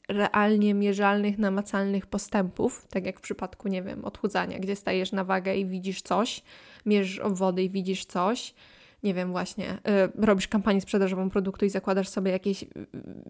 realnie 0.09 0.75
mierzalnych, 0.75 1.39
namacalnych 1.39 2.07
postępów, 2.07 2.87
tak 2.91 3.07
jak 3.07 3.19
w 3.19 3.23
przypadku, 3.23 3.69
nie 3.69 3.83
wiem, 3.83 4.05
odchudzania, 4.05 4.59
gdzie 4.59 4.77
stajesz 4.77 5.13
na 5.13 5.25
wagę 5.25 5.57
i 5.57 5.67
widzisz 5.67 6.03
coś, 6.03 6.43
mierzysz 6.87 7.19
obwody 7.19 7.63
i 7.63 7.71
widzisz 7.71 8.05
coś, 8.05 8.55
nie 9.03 9.15
wiem, 9.15 9.31
właśnie, 9.31 9.73
y, 9.73 10.27
robisz 10.27 10.49
kampanię 10.49 10.81
sprzedażową 10.81 11.31
produktu 11.31 11.65
i 11.65 11.71
zakładasz 11.71 12.09
sobie 12.09 12.31
jakieś, 12.31 12.63
y, 12.63 12.67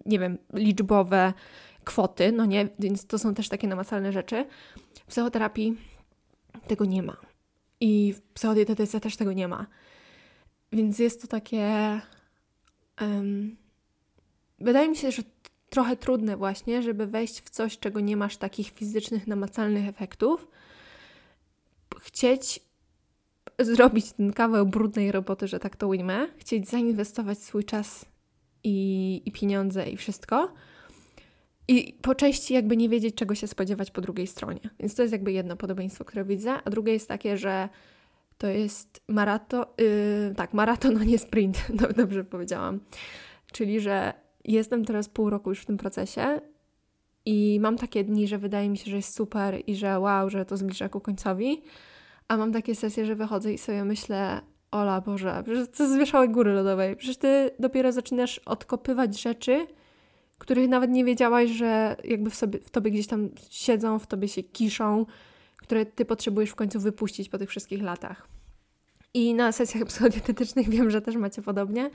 nie 0.07 0.19
wiem, 0.19 0.39
liczbowe 0.53 1.33
kwoty, 1.85 2.33
no 2.33 2.45
nie, 2.45 2.69
więc 2.79 3.07
to 3.07 3.19
są 3.19 3.35
też 3.35 3.49
takie 3.49 3.69
namacalne 3.69 4.13
rzeczy. 4.13 4.45
W 4.95 5.07
psychoterapii 5.07 5.77
tego 6.67 6.85
nie 6.85 7.03
ma. 7.03 7.17
I 7.81 8.13
w 8.13 8.23
psychodietetyce 8.23 9.01
też 9.01 9.17
tego 9.17 9.33
nie 9.33 9.49
ma. 9.49 9.67
Więc 10.73 10.99
jest 10.99 11.23
to 11.23 11.29
takie. 11.29 12.01
Um, 13.01 13.57
wydaje 14.59 14.89
mi 14.89 14.97
się, 14.97 15.11
że 15.11 15.23
trochę 15.75 15.97
trudne 15.97 16.37
właśnie, 16.37 16.83
żeby 16.83 17.07
wejść 17.07 17.41
w 17.41 17.51
coś, 17.51 17.79
czego 17.79 18.01
nie 18.01 18.17
masz 18.17 18.37
takich 18.37 18.71
fizycznych, 18.71 19.27
namacalnych 19.27 19.89
efektów. 19.89 20.49
Chcieć 22.01 22.61
zrobić 23.59 24.13
ten 24.13 24.33
kawał 24.33 24.67
brudnej 24.67 25.13
roboty, 25.13 25.49
że 25.49 25.59
tak 25.59 25.77
to 25.77 25.89
ujmę, 25.89 26.29
chcieć 26.37 26.69
zainwestować 26.69 27.39
swój 27.39 27.65
czas 27.65 28.05
i, 28.65 29.23
i 29.25 29.33
pieniądze 29.33 29.89
i 29.91 29.97
wszystko. 29.97 30.53
I 31.69 31.99
po 32.03 32.15
części 32.15 32.55
jakby 32.55 32.77
nie 32.77 32.89
wiedzieć, 32.89 33.15
czego 33.15 33.35
się 33.35 33.47
spodziewać 33.47 33.91
po 33.91 34.01
drugiej 34.01 34.27
stronie. 34.27 34.61
Więc 34.81 34.95
to 34.95 35.03
jest 35.03 35.13
jakby 35.13 35.33
jedno 35.33 35.57
podobieństwo, 35.57 36.05
które 36.05 36.25
widzę, 36.25 36.53
a 36.65 36.71
drugie 36.71 36.93
jest 36.93 37.09
takie, 37.09 37.37
że 37.37 37.69
to 38.39 38.47
jest 38.47 39.03
maraton, 39.09 39.65
yy, 39.79 40.35
tak, 40.37 40.55
maraton, 40.55 40.99
a 40.99 41.05
nie 41.05 41.19
sprint, 41.19 41.67
dobrze 41.97 42.25
powiedziałam. 42.25 42.81
Czyli, 43.53 43.81
że 43.81 44.24
jestem 44.45 44.85
teraz 44.85 45.09
pół 45.09 45.31
roku 45.31 45.51
już 45.51 45.61
w 45.61 45.67
tym 45.67 45.77
procesie 45.77 46.41
i 47.27 47.59
mam 47.61 47.79
takie 47.79 48.05
dni, 48.05 48.29
że 48.29 48.39
wydaje 48.39 48.69
mi 48.69 48.79
się, 48.79 48.91
że 48.91 48.97
jest 48.97 49.15
super 49.15 49.63
i 49.67 49.75
że 49.77 50.01
wow, 50.01 50.31
że 50.31 50.45
to 50.45 50.57
zbliża 50.57 50.89
ku 50.89 51.01
końcowi, 51.01 51.63
a 52.29 52.37
mam 52.37 52.53
takie 52.53 52.75
sesje, 52.75 53.07
że 53.07 53.17
wychodzę 53.17 53.53
i 53.53 53.59
sobie 53.59 53.85
myślę, 53.85 54.41
Ola, 54.71 55.01
Boże, 55.01 55.43
przecież 55.45 55.69
to 55.69 55.89
z 55.89 56.33
góry 56.33 56.53
lodowej, 56.53 56.97
przecież 56.97 57.17
Ty 57.17 57.51
dopiero 57.59 57.93
zaczynasz 57.93 58.39
odkopywać 58.39 59.21
rzeczy, 59.21 59.67
których 60.39 60.69
nawet 60.69 60.91
nie 60.91 61.05
wiedziałaś, 61.05 61.51
że 61.51 61.97
jakby 62.05 62.31
w, 62.31 62.35
sobie, 62.35 62.59
w 62.59 62.71
tobie 62.71 62.91
gdzieś 62.91 63.07
tam 63.07 63.29
siedzą, 63.51 63.99
w 63.99 64.07
tobie 64.07 64.29
się 64.29 64.43
kiszą, 64.43 65.07
które 65.57 65.87
ty 65.87 66.05
potrzebujesz 66.05 66.51
w 66.51 66.55
końcu 66.55 66.81
wypuścić 66.81 67.29
po 67.29 67.39
tych 67.39 67.51
wszystkich 67.51 67.83
latach. 67.83 68.34
I 69.17 69.35
na 69.35 69.53
sesjach 69.53 69.85
psychodietetycznych 69.85 70.69
wiem, 70.75 70.91
że 70.91 71.03
też 71.03 71.17
macie 71.17 71.43
podobnie, 71.43 71.91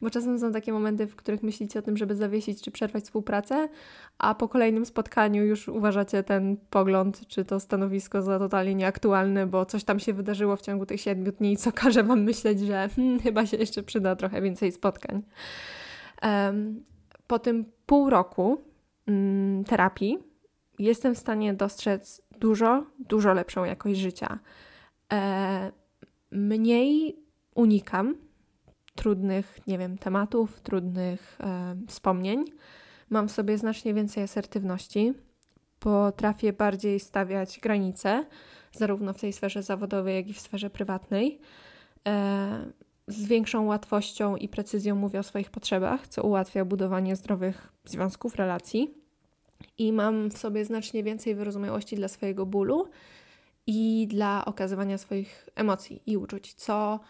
bo 0.00 0.10
czasem 0.10 0.38
są 0.38 0.52
takie 0.52 0.72
momenty, 0.72 1.06
w 1.06 1.16
których 1.16 1.42
myślicie 1.42 1.78
o 1.78 1.82
tym, 1.82 1.96
żeby 1.96 2.14
zawiesić 2.14 2.62
czy 2.62 2.70
przerwać 2.70 3.04
współpracę, 3.04 3.68
a 4.18 4.34
po 4.34 4.48
kolejnym 4.48 4.86
spotkaniu 4.86 5.44
już 5.44 5.68
uważacie 5.68 6.22
ten 6.22 6.56
pogląd 6.70 7.26
czy 7.28 7.44
to 7.44 7.60
stanowisko 7.60 8.22
za 8.22 8.38
totalnie 8.38 8.74
nieaktualne, 8.74 9.46
bo 9.46 9.66
coś 9.66 9.84
tam 9.84 10.00
się 10.00 10.12
wydarzyło 10.12 10.56
w 10.56 10.62
ciągu 10.62 10.86
tych 10.86 11.00
siedmiu 11.00 11.32
dni, 11.32 11.56
co 11.56 11.72
każe 11.72 12.04
Wam 12.04 12.22
myśleć, 12.22 12.60
że 12.60 12.88
hmm, 12.96 13.20
chyba 13.20 13.46
się 13.46 13.56
jeszcze 13.56 13.82
przyda 13.82 14.16
trochę 14.16 14.42
więcej 14.42 14.72
spotkań. 14.72 15.22
Um, 16.22 16.84
po 17.26 17.38
tym 17.38 17.64
pół 17.86 18.10
roku 18.10 18.60
mm, 19.06 19.64
terapii 19.64 20.18
jestem 20.78 21.14
w 21.14 21.18
stanie 21.18 21.54
dostrzec 21.54 22.22
dużo, 22.38 22.84
dużo 22.98 23.34
lepszą 23.34 23.64
jakość 23.64 24.00
życia. 24.00 24.38
E, 25.12 25.72
mniej 26.30 27.16
unikam 27.54 28.16
trudnych, 28.94 29.58
nie 29.66 29.78
wiem, 29.78 29.98
tematów, 29.98 30.60
trudnych 30.60 31.38
e, 31.40 31.76
wspomnień. 31.88 32.44
Mam 33.10 33.28
w 33.28 33.32
sobie 33.32 33.58
znacznie 33.58 33.94
więcej 33.94 34.22
asertywności. 34.22 35.12
Potrafię 35.78 36.52
bardziej 36.52 37.00
stawiać 37.00 37.60
granice, 37.62 38.26
zarówno 38.72 39.12
w 39.12 39.20
tej 39.20 39.32
sferze 39.32 39.62
zawodowej, 39.62 40.16
jak 40.16 40.28
i 40.28 40.32
w 40.32 40.40
sferze 40.40 40.70
prywatnej. 40.70 41.40
E, 42.08 42.72
z 43.06 43.26
większą 43.26 43.66
łatwością 43.66 44.36
i 44.36 44.48
precyzją 44.48 44.96
mówię 44.96 45.18
o 45.18 45.22
swoich 45.22 45.50
potrzebach, 45.50 46.08
co 46.08 46.22
ułatwia 46.22 46.64
budowanie 46.64 47.16
zdrowych 47.16 47.72
związków, 47.84 48.36
relacji. 48.36 48.94
I 49.78 49.92
mam 49.92 50.30
w 50.30 50.38
sobie 50.38 50.64
znacznie 50.64 51.02
więcej 51.02 51.34
wyrozumiałości 51.34 51.96
dla 51.96 52.08
swojego 52.08 52.46
bólu 52.46 52.88
i 53.70 54.06
dla 54.06 54.44
okazywania 54.44 54.98
swoich 54.98 55.48
emocji 55.54 56.02
i 56.06 56.16
uczuć, 56.16 56.54
co 56.54 57.00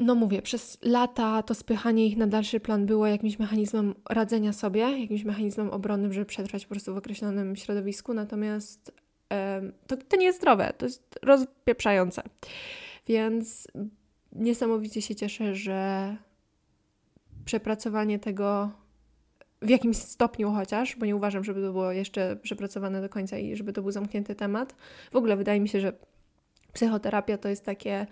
no 0.00 0.14
mówię, 0.14 0.42
przez 0.42 0.78
lata 0.82 1.42
to 1.42 1.54
spychanie 1.54 2.06
ich 2.06 2.16
na 2.16 2.26
dalszy 2.26 2.60
plan 2.60 2.86
było 2.86 3.06
jakimś 3.06 3.38
mechanizmem 3.38 3.94
radzenia 4.10 4.52
sobie, 4.52 5.00
jakimś 5.00 5.24
mechanizmem 5.24 5.70
obronnym, 5.70 6.12
żeby 6.12 6.26
przetrwać 6.26 6.66
po 6.66 6.70
prostu 6.70 6.94
w 6.94 6.96
określonym 6.96 7.56
środowisku, 7.56 8.14
natomiast 8.14 8.92
to, 9.86 9.96
to 9.96 10.16
nie 10.16 10.26
jest 10.26 10.38
zdrowe, 10.38 10.72
to 10.78 10.86
jest 10.86 11.18
rozpieprzające. 11.22 12.22
Więc 13.06 13.68
niesamowicie 14.32 15.02
się 15.02 15.14
cieszę, 15.14 15.54
że 15.54 16.16
przepracowanie 17.44 18.18
tego 18.18 18.70
w 19.62 19.68
jakimś 19.68 19.96
stopniu 19.96 20.52
chociaż, 20.52 20.96
bo 20.96 21.06
nie 21.06 21.16
uważam, 21.16 21.44
żeby 21.44 21.62
to 21.62 21.72
było 21.72 21.92
jeszcze 21.92 22.36
przepracowane 22.36 23.00
do 23.00 23.08
końca 23.08 23.38
i 23.38 23.56
żeby 23.56 23.72
to 23.72 23.82
był 23.82 23.90
zamknięty 23.90 24.34
temat. 24.34 24.74
W 25.12 25.16
ogóle 25.16 25.36
wydaje 25.36 25.60
mi 25.60 25.68
się, 25.68 25.80
że 25.80 25.92
psychoterapia 26.72 27.38
to 27.38 27.48
jest 27.48 27.64
takie 27.64 28.06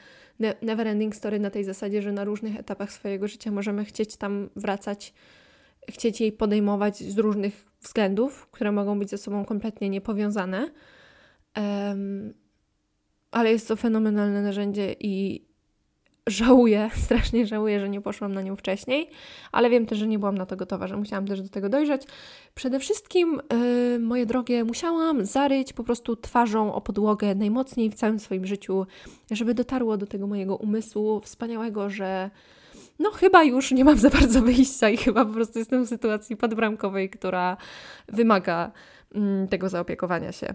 never 0.62 0.86
ending 0.86 1.16
story 1.16 1.40
na 1.40 1.50
tej 1.50 1.64
zasadzie, 1.64 2.02
że 2.02 2.12
na 2.12 2.24
różnych 2.24 2.58
etapach 2.58 2.92
swojego 2.92 3.28
życia 3.28 3.50
możemy 3.50 3.84
chcieć 3.84 4.16
tam 4.16 4.50
wracać, 4.56 5.14
chcieć 5.88 6.20
jej 6.20 6.32
podejmować 6.32 6.98
z 6.98 7.18
różnych 7.18 7.66
względów, 7.80 8.46
które 8.50 8.72
mogą 8.72 8.98
być 8.98 9.10
ze 9.10 9.18
sobą 9.18 9.44
kompletnie 9.44 9.88
niepowiązane. 9.90 10.70
Um, 11.56 12.34
ale 13.30 13.52
jest 13.52 13.68
to 13.68 13.76
fenomenalne 13.76 14.42
narzędzie 14.42 14.96
i 15.00 15.44
żałuję, 16.30 16.90
strasznie 17.04 17.46
żałuję, 17.46 17.80
że 17.80 17.88
nie 17.88 18.00
poszłam 18.00 18.34
na 18.34 18.42
nią 18.42 18.56
wcześniej, 18.56 19.10
ale 19.52 19.70
wiem 19.70 19.86
też, 19.86 19.98
że 19.98 20.06
nie 20.06 20.18
byłam 20.18 20.38
na 20.38 20.46
to 20.46 20.56
gotowa, 20.56 20.86
że 20.86 20.96
musiałam 20.96 21.26
też 21.26 21.42
do 21.42 21.48
tego 21.48 21.68
dojrzeć. 21.68 22.02
Przede 22.54 22.80
wszystkim, 22.80 23.40
yy, 23.92 23.98
moje 23.98 24.26
drogie, 24.26 24.64
musiałam 24.64 25.24
zaryć 25.24 25.72
po 25.72 25.84
prostu 25.84 26.16
twarzą 26.16 26.74
o 26.74 26.80
podłogę 26.80 27.34
najmocniej 27.34 27.90
w 27.90 27.94
całym 27.94 28.18
swoim 28.18 28.46
życiu, 28.46 28.86
żeby 29.30 29.54
dotarło 29.54 29.96
do 29.96 30.06
tego 30.06 30.26
mojego 30.26 30.56
umysłu 30.56 31.20
wspaniałego, 31.20 31.90
że 31.90 32.30
no 32.98 33.10
chyba 33.10 33.44
już 33.44 33.72
nie 33.72 33.84
mam 33.84 33.98
za 33.98 34.10
bardzo 34.10 34.42
wyjścia 34.50 34.88
i 34.88 34.96
chyba 34.96 35.24
po 35.24 35.32
prostu 35.32 35.58
jestem 35.58 35.84
w 35.84 35.88
sytuacji 35.88 36.36
podbramkowej, 36.36 37.10
która 37.10 37.56
wymaga 38.08 38.72
mm, 39.14 39.48
tego 39.48 39.68
zaopiekowania 39.68 40.32
się. 40.32 40.54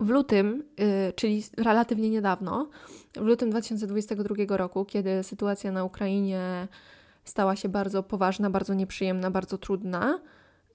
W 0.00 0.08
lutym, 0.08 0.64
yy, 0.78 1.12
czyli 1.12 1.44
relatywnie 1.56 2.10
niedawno, 2.10 2.68
w 3.14 3.24
lutym 3.24 3.50
2022 3.50 4.56
roku, 4.56 4.84
kiedy 4.84 5.22
sytuacja 5.22 5.72
na 5.72 5.84
Ukrainie 5.84 6.68
stała 7.24 7.56
się 7.56 7.68
bardzo 7.68 8.02
poważna, 8.02 8.50
bardzo 8.50 8.74
nieprzyjemna, 8.74 9.30
bardzo 9.30 9.58
trudna, 9.58 10.20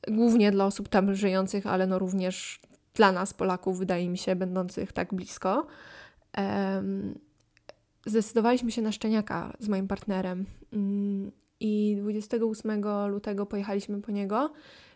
głównie 0.08 0.52
dla 0.52 0.66
osób 0.66 0.90
tam 0.90 1.16
żyjących, 1.16 1.68
ale 1.68 1.88
no 1.88 2.00
również 2.00 2.60
dla 2.94 3.12
nas, 3.12 3.34
Polaków, 3.34 3.78
wydaje 3.78 4.10
mi 4.10 4.18
się, 4.18 4.36
będących 4.36 4.92
tak 4.92 5.14
blisko, 5.14 5.68
zdecydowaliśmy 8.06 8.72
się 8.72 8.82
na 8.82 8.92
szczeniaka 8.92 9.54
z 9.60 9.70
moim 9.70 9.88
partnerem. 9.88 10.46
Um, 10.74 11.32
I 11.60 11.98
28 12.00 12.82
lutego 13.10 13.46
pojechaliśmy 13.46 14.02
po 14.02 14.12
niego, 14.12 14.54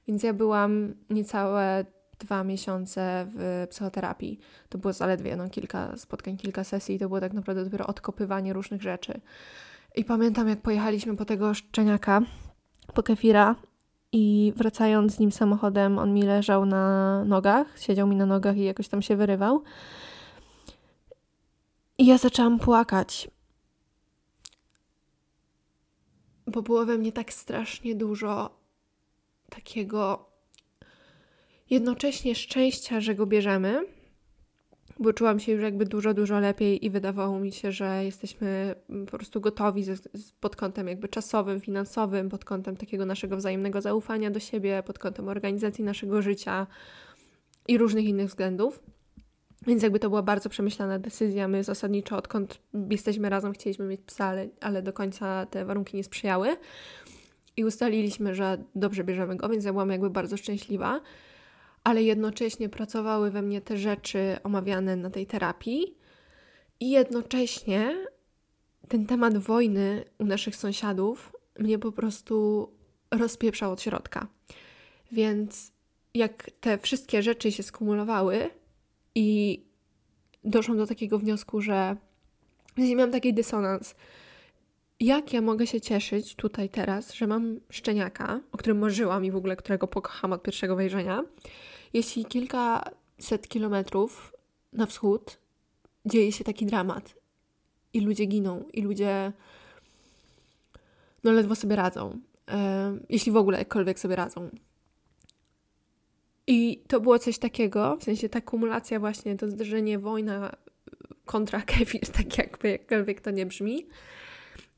więc 0.08 0.24
ja 0.24 0.34
byłam 0.34 0.94
niecałe 1.10 1.86
dwa 2.20 2.44
miesiące 2.44 3.28
w 3.30 3.68
psychoterapii. 3.70 4.40
To 4.70 4.78
było 4.78 4.94
zaledwie 4.94 5.36
no, 5.36 5.50
kilka 5.50 5.98
spotkań, 5.98 6.38
kilka 6.38 6.64
sesji 6.64 6.96
i 6.96 7.00
to 7.00 7.08
było 7.08 7.20
tak 7.20 7.34
naprawdę 7.34 7.64
dopiero 7.64 7.88
odkopywanie 7.88 8.54
różnych 8.54 8.82
rzeczy. 8.82 9.22
I 9.96 10.06
pamiętam, 10.06 10.48
jak 10.50 10.62
pojechaliśmy 10.62 11.18
po 11.18 11.26
tego 11.26 11.54
szczeniaka, 11.54 12.22
po 12.94 13.04
kefira 13.04 13.56
i 14.12 14.54
wracając 14.56 15.16
z 15.16 15.20
nim 15.20 15.32
samochodem, 15.32 16.00
on 16.00 16.14
mi 16.14 16.22
leżał 16.22 16.66
na 16.66 17.24
nogach, 17.26 17.80
siedział 17.80 18.08
mi 18.08 18.16
na 18.16 18.26
nogach 18.26 18.58
i 18.58 18.64
jakoś 18.64 18.88
tam 18.88 19.02
się 19.02 19.16
wyrywał. 19.16 19.64
I 21.98 22.06
ja 22.06 22.18
zaczęłam 22.18 22.60
płakać. 22.60 23.30
Bo 26.48 26.62
było 26.62 26.86
we 26.86 26.98
mnie 26.98 27.12
tak 27.12 27.34
strasznie 27.34 27.96
dużo 27.96 28.60
takiego 29.50 30.30
jednocześnie 31.70 32.36
szczęścia, 32.36 33.02
że 33.02 33.16
go 33.16 33.26
bierzemy, 33.26 33.86
bo 35.00 35.14
czułam 35.14 35.40
się 35.40 35.52
już 35.52 35.62
jakby 35.62 35.86
dużo, 35.86 36.14
dużo 36.14 36.40
lepiej 36.40 36.86
i 36.86 36.90
wydawało 36.90 37.40
mi 37.40 37.52
się, 37.52 37.72
że 37.72 38.06
jesteśmy 38.06 38.76
po 39.12 39.18
prostu 39.18 39.42
gotowi 39.42 39.84
z, 39.84 40.32
pod 40.40 40.56
kątem 40.56 40.88
jakby 40.88 41.08
czasowym, 41.08 41.62
finansowym, 41.62 42.30
pod 42.30 42.46
kątem 42.46 42.78
takiego 42.78 43.06
naszego 43.06 43.38
wzajemnego 43.38 43.82
zaufania 43.82 44.32
do 44.32 44.40
siebie, 44.40 44.84
pod 44.86 45.00
kątem 45.00 45.30
organizacji 45.30 45.84
naszego 45.84 46.22
życia 46.22 46.68
i 47.68 47.78
różnych 47.78 48.06
innych 48.06 48.28
względów. 48.28 48.84
Więc 49.68 49.84
jakby 49.84 50.00
to 50.00 50.10
była 50.10 50.22
bardzo 50.22 50.50
przemyślana 50.50 51.00
decyzja. 51.00 51.48
My 51.48 51.64
zasadniczo 51.64 52.18
odkąd 52.18 52.60
jesteśmy 52.90 53.30
razem 53.30 53.54
chcieliśmy 53.54 53.86
mieć 53.86 54.02
psa, 54.02 54.26
ale, 54.26 54.50
ale 54.62 54.82
do 54.82 54.94
końca 54.94 55.46
te 55.46 55.66
warunki 55.66 55.98
nie 55.98 56.04
sprzyjały. 56.04 56.58
I 57.58 57.66
ustaliliśmy, 57.66 58.36
że 58.36 58.64
dobrze 58.76 59.04
bierzemy 59.04 59.36
go, 59.36 59.50
więc 59.50 59.66
ja 59.66 59.72
byłam 59.72 59.92
jakby 59.92 60.10
bardzo 60.10 60.38
szczęśliwa 60.38 61.02
ale 61.86 62.04
jednocześnie 62.04 62.70
pracowały 62.70 63.32
we 63.32 63.42
mnie 63.42 63.62
te 63.62 63.78
rzeczy 63.78 64.38
omawiane 64.44 64.96
na 64.96 65.10
tej 65.10 65.28
terapii 65.28 65.98
i 66.80 66.90
jednocześnie 66.90 68.08
ten 68.88 69.06
temat 69.06 69.38
wojny 69.38 70.06
u 70.20 70.26
naszych 70.26 70.56
sąsiadów 70.56 71.36
mnie 71.60 71.80
po 71.80 71.92
prostu 71.92 72.70
rozpieprzał 73.12 73.72
od 73.72 73.82
środka. 73.82 74.28
Więc 75.12 75.72
jak 76.14 76.52
te 76.62 76.78
wszystkie 76.78 77.24
rzeczy 77.24 77.52
się 77.52 77.64
skumulowały 77.64 78.50
i 79.16 79.62
doszłam 80.44 80.78
do 80.78 80.88
takiego 80.88 81.20
wniosku, 81.20 81.62
że 81.62 81.96
miałam 82.78 83.12
taki 83.12 83.34
dysonans. 83.34 83.96
Jak 85.00 85.34
ja 85.34 85.42
mogę 85.42 85.68
się 85.68 85.82
cieszyć 85.82 86.36
tutaj 86.36 86.70
teraz, 86.70 87.14
że 87.14 87.28
mam 87.28 87.60
szczeniaka, 87.70 88.40
o 88.52 88.58
którym 88.58 88.80
marzyłam 88.80 89.26
i 89.26 89.32
w 89.32 89.36
ogóle 89.36 89.56
którego 89.56 89.88
pokocham 89.88 90.34
od 90.34 90.44
pierwszego 90.44 90.76
wejrzenia, 90.76 91.24
jeśli 91.96 92.26
kilkaset 92.26 93.48
kilometrów 93.48 94.34
na 94.74 94.86
wschód 94.86 95.38
dzieje 96.06 96.32
się 96.32 96.44
taki 96.44 96.66
dramat 96.66 97.16
i 97.94 98.02
ludzie 98.02 98.26
giną, 98.26 98.66
i 98.74 98.82
ludzie 98.82 99.32
no 101.24 101.32
ledwo 101.32 101.56
sobie 101.56 101.76
radzą, 101.76 102.20
e, 102.52 102.98
jeśli 103.10 103.32
w 103.32 103.38
ogóle 103.38 103.58
jakkolwiek 103.58 104.00
sobie 104.00 104.16
radzą. 104.16 104.50
I 106.48 106.84
to 106.88 107.00
było 107.00 107.20
coś 107.20 107.38
takiego, 107.38 107.98
w 107.98 108.04
sensie 108.04 108.30
ta 108.30 108.42
kumulacja 108.42 109.00
właśnie, 109.00 109.38
to 109.38 109.48
zderzenie 109.48 110.00
wojna 110.00 110.56
kontra 111.26 111.62
kefir, 111.62 112.08
tak 112.18 112.38
jakby 112.38 112.70
jakkolwiek 112.70 113.22
to 113.22 113.32
nie 113.32 113.46
brzmi, 113.46 113.88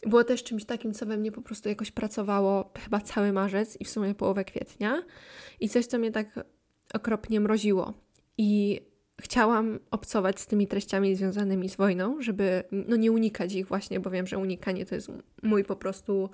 było 0.05 0.23
też 0.23 0.43
czymś 0.43 0.65
takim, 0.65 0.93
co 0.93 1.05
we 1.05 1.17
mnie 1.17 1.31
po 1.31 1.41
prostu 1.41 1.69
jakoś 1.69 1.91
pracowało 1.91 2.71
chyba 2.83 2.99
cały 2.99 3.33
marzec 3.33 3.81
i 3.81 3.85
w 3.85 3.89
sumie 3.89 4.15
połowę 4.15 4.45
kwietnia. 4.45 5.03
I 5.59 5.69
coś, 5.69 5.85
co 5.85 5.97
mnie 5.97 6.11
tak 6.11 6.39
okropnie 6.93 7.39
mroziło. 7.39 7.93
I 8.37 8.81
chciałam 9.21 9.79
obcować 9.91 10.39
z 10.39 10.47
tymi 10.47 10.67
treściami 10.67 11.15
związanymi 11.15 11.69
z 11.69 11.75
wojną, 11.75 12.21
żeby 12.21 12.63
no, 12.71 12.95
nie 12.95 13.11
unikać 13.11 13.53
ich 13.53 13.67
właśnie, 13.67 13.99
bo 13.99 14.09
wiem, 14.09 14.27
że 14.27 14.37
unikanie 14.37 14.85
to 14.85 14.95
jest 14.95 15.11
mój 15.43 15.63
po 15.63 15.75
prostu 15.75 16.29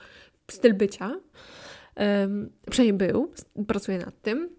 styl 0.51 0.73
bycia. 0.73 1.11
Um, 1.95 2.49
przynajmniej 2.71 3.09
był, 3.09 3.31
pracuje 3.67 3.97
nad 3.97 4.21
tym. 4.21 4.49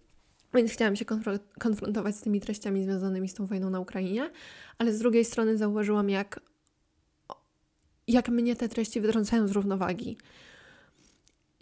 Więc 0.54 0.72
chciałam 0.72 0.96
się 0.96 1.04
konfrontować 1.58 2.16
z 2.16 2.20
tymi 2.20 2.40
treściami 2.40 2.84
związanymi 2.84 3.28
z 3.28 3.34
tą 3.34 3.46
wojną 3.46 3.70
na 3.70 3.80
Ukrainie, 3.80 4.30
ale 4.78 4.92
z 4.92 4.98
drugiej 4.98 5.24
strony 5.24 5.56
zauważyłam, 5.56 6.10
jak, 6.10 6.40
jak 8.08 8.28
mnie 8.28 8.56
te 8.56 8.68
treści 8.68 9.00
wytrącają 9.00 9.48
z 9.48 9.50
równowagi. 9.50 10.16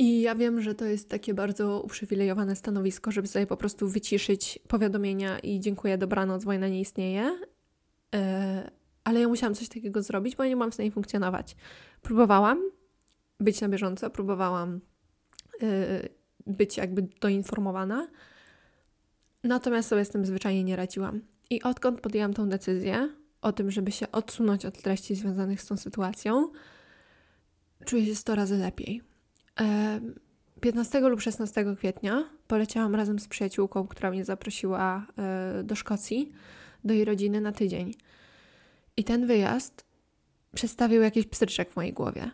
I 0.02 0.20
ja 0.20 0.34
wiem, 0.34 0.60
że 0.60 0.74
to 0.74 0.84
jest 0.84 1.08
takie 1.08 1.34
bardzo 1.34 1.82
uprzywilejowane 1.82 2.56
stanowisko, 2.56 3.10
żeby 3.12 3.28
sobie 3.28 3.46
po 3.46 3.56
prostu 3.56 3.88
wyciszyć 3.88 4.58
powiadomienia 4.68 5.38
i 5.38 5.60
dziękuję, 5.60 5.98
dobranoc, 5.98 6.44
wojna 6.44 6.68
nie 6.68 6.80
istnieje. 6.80 7.22
Yy, 7.22 8.20
ale 9.04 9.20
ja 9.20 9.28
musiałam 9.28 9.54
coś 9.54 9.68
takiego 9.68 10.02
zrobić, 10.02 10.36
bo 10.36 10.42
ja 10.42 10.48
nie 10.48 10.56
mam 10.56 10.70
w 10.70 10.74
stanie 10.74 10.90
funkcjonować. 10.90 11.56
Próbowałam 12.02 12.70
być 13.40 13.60
na 13.60 13.68
bieżąco, 13.68 14.10
próbowałam 14.10 14.80
yy, 15.60 15.68
być 16.46 16.76
jakby 16.76 17.02
doinformowana, 17.20 18.08
natomiast 19.44 19.88
sobie 19.88 20.04
z 20.04 20.08
tym 20.08 20.26
zwyczajnie 20.26 20.64
nie 20.64 20.76
radziłam. 20.76 21.20
I 21.50 21.62
odkąd 21.62 22.00
podjęłam 22.00 22.34
tą 22.34 22.48
decyzję 22.48 23.08
o 23.42 23.52
tym, 23.52 23.70
żeby 23.70 23.92
się 23.92 24.12
odsunąć 24.12 24.66
od 24.66 24.82
treści 24.82 25.14
związanych 25.14 25.62
z 25.62 25.66
tą 25.66 25.76
sytuacją, 25.76 26.48
czuję 27.84 28.06
się 28.06 28.14
100 28.14 28.34
razy 28.34 28.56
lepiej. 28.56 29.11
15 30.60 31.00
lub 31.00 31.20
16 31.20 31.64
kwietnia 31.76 32.24
poleciałam 32.46 32.94
razem 32.94 33.18
z 33.18 33.28
przyjaciółką, 33.28 33.88
która 33.88 34.10
mnie 34.10 34.24
zaprosiła 34.24 35.06
e, 35.18 35.62
do 35.64 35.74
Szkocji, 35.74 36.32
do 36.84 36.94
jej 36.94 37.04
rodziny 37.04 37.40
na 37.40 37.52
tydzień. 37.52 37.94
I 38.96 39.04
ten 39.04 39.26
wyjazd 39.26 39.84
przedstawił 40.54 41.02
jakiś 41.02 41.26
pstryczek 41.26 41.72
w 41.72 41.76
mojej 41.76 41.92
głowie. 41.92 42.30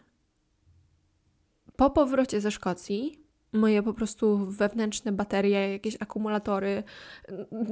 Po 1.76 1.90
powrocie 1.90 2.40
ze 2.40 2.50
Szkocji 2.50 3.28
moje 3.52 3.82
po 3.82 3.94
prostu 3.94 4.46
wewnętrzne 4.46 5.12
baterie, 5.12 5.72
jakieś 5.72 5.96
akumulatory, 6.00 6.82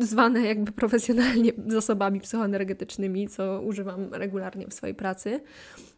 zwane 0.01 0.41
jakby 0.41 0.73
profesjonalnie 0.73 1.53
zasobami 1.67 2.21
psychoenergetycznymi, 2.21 3.29
co 3.29 3.63
używam 3.63 4.15
regularnie 4.15 4.67
w 4.67 4.75
swojej 4.75 4.95
pracy, 4.95 5.41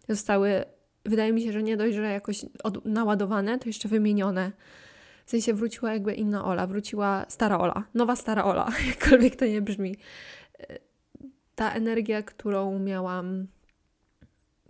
zostały 0.08 0.64
wydaje 1.08 1.32
mi 1.32 1.42
się, 1.42 1.52
że 1.52 1.62
nie 1.62 1.76
dość, 1.76 1.94
że 1.96 2.02
jakoś 2.02 2.44
od, 2.64 2.84
naładowane, 2.84 3.58
to 3.58 3.68
jeszcze 3.68 3.88
wymienione. 3.88 4.52
W 5.26 5.30
sensie 5.30 5.54
wróciła 5.54 5.92
jakby 5.92 6.14
inna 6.14 6.44
Ola, 6.44 6.66
wróciła 6.66 7.26
stara 7.28 7.58
Ola, 7.58 7.84
nowa 7.94 8.16
stara 8.16 8.44
Ola, 8.44 8.68
jakkolwiek 8.88 9.36
to 9.36 9.46
nie 9.46 9.62
brzmi. 9.62 9.96
Ta 11.54 11.72
energia, 11.72 12.22
którą 12.22 12.78
miałam 12.78 13.46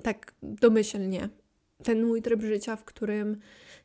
tak 0.02 0.34
domyślnie, 0.42 1.28
ten 1.84 2.06
mój 2.06 2.22
tryb 2.22 2.42
życia, 2.42 2.76
w 2.76 2.84
którym 2.84 3.40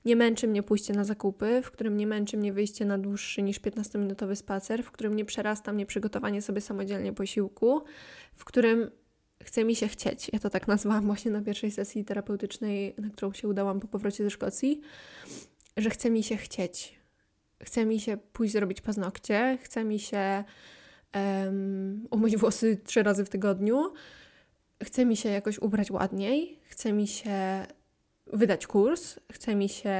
nie 0.06 0.16
męczy 0.16 0.48
mnie 0.48 0.64
pójście 0.64 0.94
na 0.94 1.04
zakupy, 1.04 1.62
w 1.64 1.72
którym 1.72 1.98
nie 1.98 2.08
męczy 2.08 2.38
mnie 2.38 2.54
wyjście 2.54 2.86
na 2.86 2.98
dłuższy 2.98 3.42
niż 3.42 3.62
15-minutowy 3.62 4.36
spacer, 4.36 4.84
w 4.84 4.92
którym 4.92 5.16
nie 5.16 5.26
przerasta 5.26 5.74
mnie 5.74 5.86
przygotowanie 5.86 6.42
sobie 6.42 6.62
samodzielnie 6.62 7.14
posiłku, 7.14 7.84
w 8.36 8.46
którym 8.46 8.92
chce 9.44 9.64
mi 9.64 9.76
się 9.76 9.88
chcieć. 9.88 10.30
Ja 10.34 10.40
to 10.40 10.50
tak 10.50 10.68
nazwałam 10.68 11.06
właśnie 11.06 11.32
na 11.32 11.42
pierwszej 11.42 11.72
sesji 11.72 12.06
terapeutycznej, 12.06 12.96
na 12.98 13.10
którą 13.10 13.34
się 13.34 13.48
udałam 13.48 13.80
po 13.80 13.88
powrocie 13.88 14.24
ze 14.24 14.30
Szkocji, 14.30 14.82
że 15.78 15.90
chce 15.90 16.10
mi 16.10 16.24
się 16.24 16.38
chcieć. 16.38 17.00
Chce 17.64 17.86
mi 17.86 18.00
się 18.00 18.18
pójść 18.18 18.54
zrobić 18.54 18.82
paznokcie, 18.82 19.58
chce 19.62 19.84
mi 19.84 20.00
się 20.00 20.44
um, 21.16 22.08
umyć 22.12 22.38
włosy 22.38 22.78
trzy 22.86 23.04
razy 23.04 23.26
w 23.26 23.30
tygodniu, 23.30 23.94
chce 24.84 25.06
mi 25.06 25.18
się 25.18 25.30
jakoś 25.30 25.60
ubrać 25.60 25.92
ładniej, 25.92 26.60
chce 26.70 26.94
mi 26.94 27.08
się 27.08 27.66
wydać 28.28 28.68
kurs, 28.68 29.20
chce 29.32 29.56
mi 29.56 29.70
się 29.70 29.96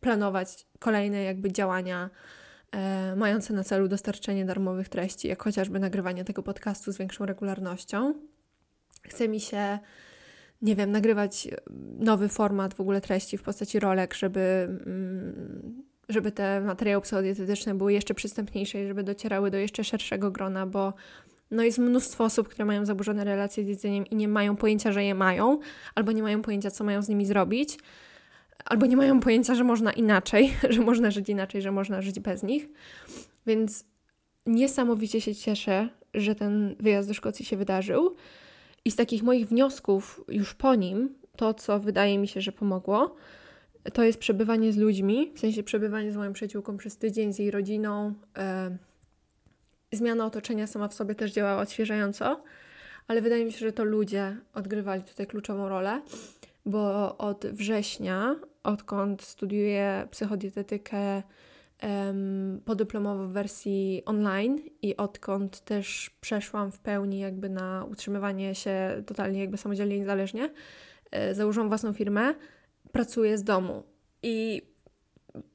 planować 0.00 0.66
kolejne 0.78 1.22
jakby 1.22 1.52
działania 1.52 2.10
mające 3.16 3.52
na 3.52 3.64
celu 3.64 3.88
dostarczenie 3.88 4.44
darmowych 4.44 4.88
treści, 4.88 5.28
jak 5.28 5.42
chociażby 5.42 5.78
nagrywanie 5.78 6.24
tego 6.24 6.42
podcastu 6.42 6.92
z 6.92 6.98
większą 6.98 7.26
regularnością. 7.26 8.14
Chce 9.02 9.28
mi 9.28 9.40
się, 9.40 9.78
nie 10.62 10.76
wiem, 10.76 10.90
nagrywać 10.90 11.48
nowy 11.98 12.28
format 12.28 12.74
w 12.74 12.80
ogóle 12.80 13.00
treści 13.00 13.38
w 13.38 13.42
postaci 13.42 13.80
rolek, 13.80 14.14
żeby, 14.14 14.40
mm, 14.86 15.82
żeby 16.08 16.32
te 16.32 16.60
materiały 16.60 17.02
psychodietetyczne 17.02 17.74
były 17.74 17.92
jeszcze 17.92 18.14
przystępniejsze 18.14 18.84
i 18.84 18.88
żeby 18.88 19.02
docierały 19.02 19.50
do 19.50 19.58
jeszcze 19.58 19.84
szerszego 19.84 20.30
grona, 20.30 20.66
bo 20.66 20.94
no 21.50 21.62
jest 21.62 21.78
mnóstwo 21.78 22.24
osób, 22.24 22.48
które 22.48 22.64
mają 22.64 22.84
zaburzone 22.84 23.24
relacje 23.24 23.64
z 23.64 23.68
jedzeniem 23.68 24.06
i 24.06 24.16
nie 24.16 24.28
mają 24.28 24.56
pojęcia, 24.56 24.92
że 24.92 25.04
je 25.04 25.14
mają, 25.14 25.58
albo 25.94 26.12
nie 26.12 26.22
mają 26.22 26.42
pojęcia, 26.42 26.70
co 26.70 26.84
mają 26.84 27.02
z 27.02 27.08
nimi 27.08 27.26
zrobić 27.26 27.78
albo 28.64 28.86
nie 28.86 28.96
mają 28.96 29.20
pojęcia, 29.20 29.54
że 29.54 29.64
można 29.64 29.92
inaczej, 29.92 30.52
że 30.70 30.80
można 30.80 31.10
żyć 31.10 31.28
inaczej, 31.28 31.62
że 31.62 31.72
można 31.72 32.02
żyć 32.02 32.20
bez 32.20 32.42
nich. 32.42 32.68
Więc 33.46 33.84
niesamowicie 34.46 35.20
się 35.20 35.34
cieszę, 35.34 35.88
że 36.14 36.34
ten 36.34 36.76
wyjazd 36.80 37.08
do 37.08 37.14
Szkocji 37.14 37.44
się 37.44 37.56
wydarzył. 37.56 38.14
I 38.84 38.90
z 38.90 38.96
takich 38.96 39.22
moich 39.22 39.48
wniosków 39.48 40.24
już 40.28 40.54
po 40.54 40.74
nim, 40.74 41.14
to 41.36 41.54
co 41.54 41.80
wydaje 41.80 42.18
mi 42.18 42.28
się, 42.28 42.40
że 42.40 42.52
pomogło, 42.52 43.16
to 43.92 44.02
jest 44.02 44.18
przebywanie 44.18 44.72
z 44.72 44.76
ludźmi, 44.76 45.32
w 45.34 45.40
sensie 45.40 45.62
przebywanie 45.62 46.12
z 46.12 46.16
moją 46.16 46.32
przyjaciółką 46.32 46.76
przez 46.76 46.96
tydzień, 46.96 47.32
z 47.32 47.38
jej 47.38 47.50
rodziną. 47.50 48.14
E, 48.38 48.76
zmiana 49.92 50.26
otoczenia 50.26 50.66
sama 50.66 50.88
w 50.88 50.94
sobie 50.94 51.14
też 51.14 51.32
działała 51.32 51.62
odświeżająco, 51.62 52.42
ale 53.08 53.22
wydaje 53.22 53.44
mi 53.44 53.52
się, 53.52 53.58
że 53.58 53.72
to 53.72 53.84
ludzie 53.84 54.36
odgrywali 54.54 55.02
tutaj 55.02 55.26
kluczową 55.26 55.68
rolę 55.68 56.02
bo 56.66 57.16
od 57.18 57.46
września, 57.46 58.36
odkąd 58.62 59.22
studiuję 59.22 60.08
psychodietetykę 60.10 61.22
um, 61.82 62.60
podyplomowo 62.64 63.26
w 63.26 63.32
wersji 63.32 64.02
online 64.06 64.58
i 64.82 64.96
odkąd 64.96 65.60
też 65.60 66.10
przeszłam 66.20 66.72
w 66.72 66.78
pełni 66.78 67.18
jakby 67.18 67.48
na 67.48 67.86
utrzymywanie 67.90 68.54
się 68.54 69.02
totalnie 69.06 69.40
jakby 69.40 69.56
samodzielnie 69.56 69.98
niezależnie, 69.98 70.50
e, 71.10 71.34
założyłam 71.34 71.68
własną 71.68 71.92
firmę, 71.92 72.34
pracuję 72.92 73.38
z 73.38 73.44
domu. 73.44 73.82
I 74.22 74.62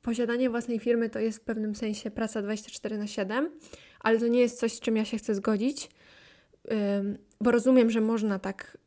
posiadanie 0.01 0.49
własnej 0.49 0.79
firmy 0.79 1.09
to 1.09 1.19
jest 1.19 1.39
w 1.39 1.41
pewnym 1.41 1.75
sensie 1.75 2.11
praca 2.11 2.41
24 2.41 2.97
na 2.97 3.07
7, 3.07 3.51
ale 3.99 4.19
to 4.19 4.27
nie 4.27 4.39
jest 4.39 4.59
coś, 4.59 4.73
z 4.73 4.79
czym 4.79 4.97
ja 4.97 5.05
się 5.05 5.17
chcę 5.17 5.35
zgodzić, 5.35 5.89
bo 7.41 7.51
rozumiem, 7.51 7.89
że 7.89 8.01
można 8.01 8.39
tak 8.39 8.77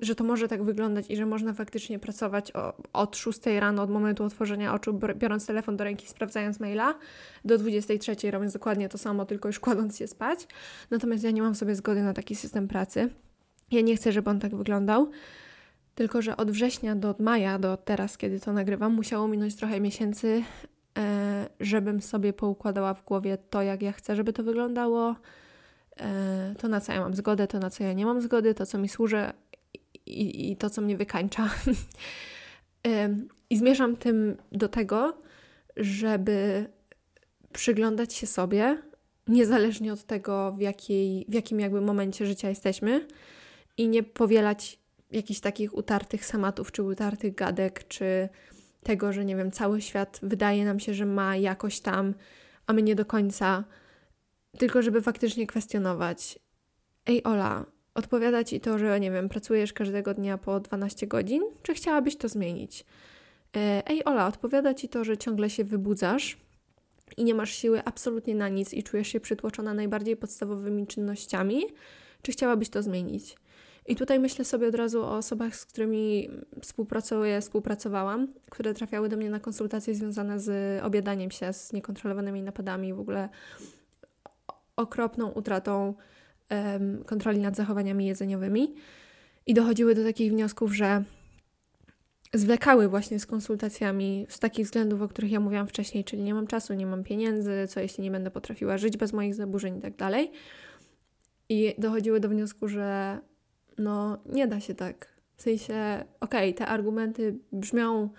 że 0.00 0.14
to 0.14 0.24
może 0.24 0.48
tak 0.48 0.62
wyglądać 0.62 1.10
i 1.10 1.16
że 1.16 1.26
można 1.26 1.52
faktycznie 1.52 1.98
pracować 1.98 2.52
o, 2.56 2.72
od 2.92 3.16
6 3.16 3.40
rano, 3.46 3.82
od 3.82 3.90
momentu 3.90 4.24
otworzenia 4.24 4.74
oczu, 4.74 5.00
biorąc 5.16 5.46
telefon 5.46 5.76
do 5.76 5.84
ręki, 5.84 6.08
sprawdzając 6.08 6.60
maila, 6.60 6.94
do 7.44 7.58
23 7.58 8.30
robiąc 8.30 8.52
dokładnie 8.52 8.88
to 8.88 8.98
samo, 8.98 9.24
tylko 9.24 9.48
już 9.48 9.60
kładąc 9.60 9.98
się 9.98 10.06
spać. 10.06 10.46
Natomiast 10.90 11.24
ja 11.24 11.30
nie 11.30 11.42
mam 11.42 11.54
sobie 11.54 11.74
zgody 11.74 12.02
na 12.02 12.12
taki 12.12 12.36
system 12.36 12.68
pracy. 12.68 13.08
Ja 13.70 13.80
nie 13.80 13.96
chcę, 13.96 14.12
żeby 14.12 14.30
on 14.30 14.40
tak 14.40 14.54
wyglądał. 14.54 15.10
Tylko, 15.94 16.22
że 16.22 16.36
od 16.36 16.50
września 16.50 16.96
do 16.96 17.14
maja, 17.18 17.58
do 17.58 17.76
teraz, 17.76 18.18
kiedy 18.18 18.40
to 18.40 18.52
nagrywam, 18.52 18.94
musiało 18.94 19.28
minąć 19.28 19.56
trochę 19.56 19.80
miesięcy, 19.80 20.42
e, 20.98 21.48
żebym 21.60 22.02
sobie 22.02 22.32
poukładała 22.32 22.94
w 22.94 23.04
głowie 23.04 23.38
to, 23.50 23.62
jak 23.62 23.82
ja 23.82 23.92
chcę, 23.92 24.16
żeby 24.16 24.32
to 24.32 24.42
wyglądało, 24.42 25.16
e, 25.96 26.54
to 26.58 26.68
na 26.68 26.80
co 26.80 26.92
ja 26.92 27.00
mam 27.00 27.14
zgodę, 27.14 27.46
to 27.46 27.58
na 27.58 27.70
co 27.70 27.84
ja 27.84 27.92
nie 27.92 28.06
mam 28.06 28.20
zgody, 28.20 28.54
to 28.54 28.66
co 28.66 28.78
mi 28.78 28.88
służy, 28.88 29.32
i, 30.10 30.52
i 30.52 30.56
to, 30.56 30.70
co 30.70 30.82
mnie 30.82 30.96
wykańcza. 30.96 31.50
I 33.50 33.58
zmierzam 33.58 33.96
tym 33.96 34.36
do 34.52 34.68
tego, 34.68 35.22
żeby 35.76 36.66
przyglądać 37.52 38.14
się 38.14 38.26
sobie, 38.26 38.82
niezależnie 39.28 39.92
od 39.92 40.04
tego, 40.04 40.52
w, 40.52 40.60
jakiej, 40.60 41.26
w 41.28 41.34
jakim 41.34 41.60
jakby 41.60 41.80
momencie 41.80 42.26
życia 42.26 42.48
jesteśmy, 42.48 43.06
i 43.76 43.88
nie 43.88 44.02
powielać 44.02 44.78
jakichś 45.10 45.40
takich 45.40 45.74
utartych 45.74 46.24
samatów, 46.26 46.72
czy 46.72 46.82
utartych 46.82 47.34
gadek, 47.34 47.88
czy 47.88 48.28
tego, 48.82 49.12
że 49.12 49.24
nie 49.24 49.36
wiem, 49.36 49.50
cały 49.50 49.80
świat 49.80 50.20
wydaje 50.22 50.64
nam 50.64 50.80
się, 50.80 50.94
że 50.94 51.06
ma 51.06 51.36
jakoś 51.36 51.80
tam, 51.80 52.14
a 52.66 52.72
my 52.72 52.82
nie 52.82 52.94
do 52.94 53.04
końca. 53.04 53.64
Tylko, 54.58 54.82
żeby 54.82 55.02
faktycznie 55.02 55.46
kwestionować. 55.46 56.38
Ej, 57.06 57.24
Ola, 57.24 57.66
Odpowiada 57.94 58.44
ci 58.44 58.60
to, 58.60 58.78
że 58.78 59.00
nie 59.00 59.10
wiem, 59.10 59.28
pracujesz 59.28 59.72
każdego 59.72 60.14
dnia 60.14 60.38
po 60.38 60.60
12 60.60 61.06
godzin, 61.06 61.42
czy 61.62 61.74
chciałabyś 61.74 62.16
to 62.16 62.28
zmienić? 62.28 62.84
E, 63.56 63.82
ej, 63.86 64.04
Ola, 64.04 64.26
odpowiada 64.26 64.74
ci 64.74 64.88
to, 64.88 65.04
że 65.04 65.18
ciągle 65.18 65.50
się 65.50 65.64
wybudzasz 65.64 66.36
i 67.16 67.24
nie 67.24 67.34
masz 67.34 67.50
siły 67.50 67.84
absolutnie 67.84 68.34
na 68.34 68.48
nic 68.48 68.74
i 68.74 68.82
czujesz 68.82 69.08
się 69.08 69.20
przytłoczona 69.20 69.74
najbardziej 69.74 70.16
podstawowymi 70.16 70.86
czynnościami, 70.86 71.62
czy 72.22 72.32
chciałabyś 72.32 72.68
to 72.68 72.82
zmienić? 72.82 73.36
I 73.86 73.96
tutaj 73.96 74.20
myślę 74.20 74.44
sobie 74.44 74.68
od 74.68 74.74
razu 74.74 75.02
o 75.02 75.16
osobach, 75.16 75.56
z 75.56 75.66
którymi 75.66 76.30
współpracuję, 76.62 77.40
współpracowałam, 77.40 78.28
które 78.50 78.74
trafiały 78.74 79.08
do 79.08 79.16
mnie 79.16 79.30
na 79.30 79.40
konsultacje 79.40 79.94
związane 79.94 80.40
z 80.40 80.82
objadaniem 80.82 81.30
się, 81.30 81.52
z 81.52 81.72
niekontrolowanymi 81.72 82.42
napadami, 82.42 82.94
w 82.94 83.00
ogóle 83.00 83.28
okropną 84.76 85.30
utratą 85.30 85.94
kontroli 87.06 87.38
nad 87.38 87.56
zachowaniami 87.56 88.06
jedzeniowymi 88.06 88.74
i 89.46 89.54
dochodziły 89.54 89.94
do 89.94 90.04
takich 90.04 90.32
wniosków, 90.32 90.72
że 90.72 91.04
zwlekały 92.34 92.88
właśnie 92.88 93.20
z 93.20 93.26
konsultacjami 93.26 94.26
z 94.28 94.38
takich 94.38 94.66
względów, 94.66 95.02
o 95.02 95.08
których 95.08 95.30
ja 95.30 95.40
mówiłam 95.40 95.66
wcześniej, 95.66 96.04
czyli 96.04 96.22
nie 96.22 96.34
mam 96.34 96.46
czasu, 96.46 96.74
nie 96.74 96.86
mam 96.86 97.04
pieniędzy, 97.04 97.66
co 97.68 97.80
jeśli 97.80 98.04
nie 98.04 98.10
będę 98.10 98.30
potrafiła 98.30 98.78
żyć 98.78 98.96
bez 98.96 99.12
moich 99.12 99.34
zaburzeń 99.34 99.78
i 99.78 99.80
tak 99.80 99.96
dalej. 99.96 100.30
I 101.48 101.74
dochodziły 101.78 102.20
do 102.20 102.28
wniosku, 102.28 102.68
że 102.68 103.18
no 103.78 104.18
nie 104.26 104.46
da 104.46 104.60
się 104.60 104.74
tak. 104.74 105.08
W 105.36 105.42
sensie, 105.42 106.04
okej, 106.20 106.50
okay, 106.50 106.54
te 106.54 106.66
argumenty 106.66 107.38
brzmią 107.52 108.10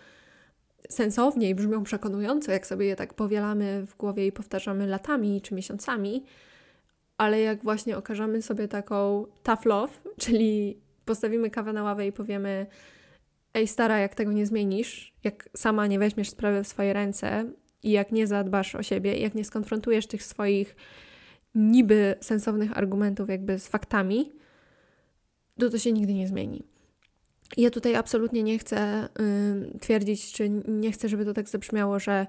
sensownie 0.90 1.50
i 1.50 1.56
brzmią 1.56 1.84
przekonująco, 1.84 2.52
jak 2.52 2.68
sobie 2.68 2.86
je 2.86 2.96
tak 2.96 3.14
powielamy 3.14 3.86
w 3.88 3.98
głowie 3.98 4.28
i 4.28 4.32
powtarzamy 4.32 4.88
latami 4.88 5.42
czy 5.42 5.56
miesiącami, 5.56 6.24
ale 7.22 7.42
jak 7.42 7.64
właśnie 7.64 7.98
okażemy 7.98 8.42
sobie 8.42 8.68
taką 8.68 9.26
tough 9.44 9.66
love, 9.66 9.94
czyli 10.24 10.78
postawimy 11.06 11.50
kawę 11.50 11.74
na 11.74 11.84
ławę 11.84 12.08
i 12.08 12.12
powiemy 12.12 12.66
ej 13.54 13.68
stara, 13.68 14.00
jak 14.00 14.16
tego 14.16 14.32
nie 14.32 14.46
zmienisz, 14.46 15.14
jak 15.24 15.50
sama 15.58 15.88
nie 15.88 16.00
weźmiesz 16.00 16.30
sprawy 16.30 16.64
w 16.64 16.68
swoje 16.68 16.94
ręce 16.94 17.52
i 17.84 17.92
jak 17.92 18.12
nie 18.12 18.28
zadbasz 18.28 18.76
o 18.76 18.84
siebie, 18.84 19.18
jak 19.18 19.36
nie 19.36 19.46
skonfrontujesz 19.46 20.08
tych 20.08 20.24
swoich 20.24 20.76
niby 21.56 22.16
sensownych 22.22 22.78
argumentów 22.78 23.30
jakby 23.30 23.60
z 23.60 23.68
faktami, 23.68 24.32
to 25.60 25.70
to 25.70 25.78
się 25.78 25.92
nigdy 25.92 26.14
nie 26.14 26.28
zmieni. 26.28 26.64
Ja 27.58 27.70
tutaj 27.70 27.96
absolutnie 27.96 28.44
nie 28.44 28.60
chcę 28.60 29.10
y, 29.76 29.80
twierdzić, 29.80 30.34
czy 30.34 30.50
nie 30.68 30.92
chcę, 30.92 31.10
żeby 31.10 31.26
to 31.26 31.34
tak 31.34 31.50
zabrzmiało, 31.50 32.00
że 32.00 32.28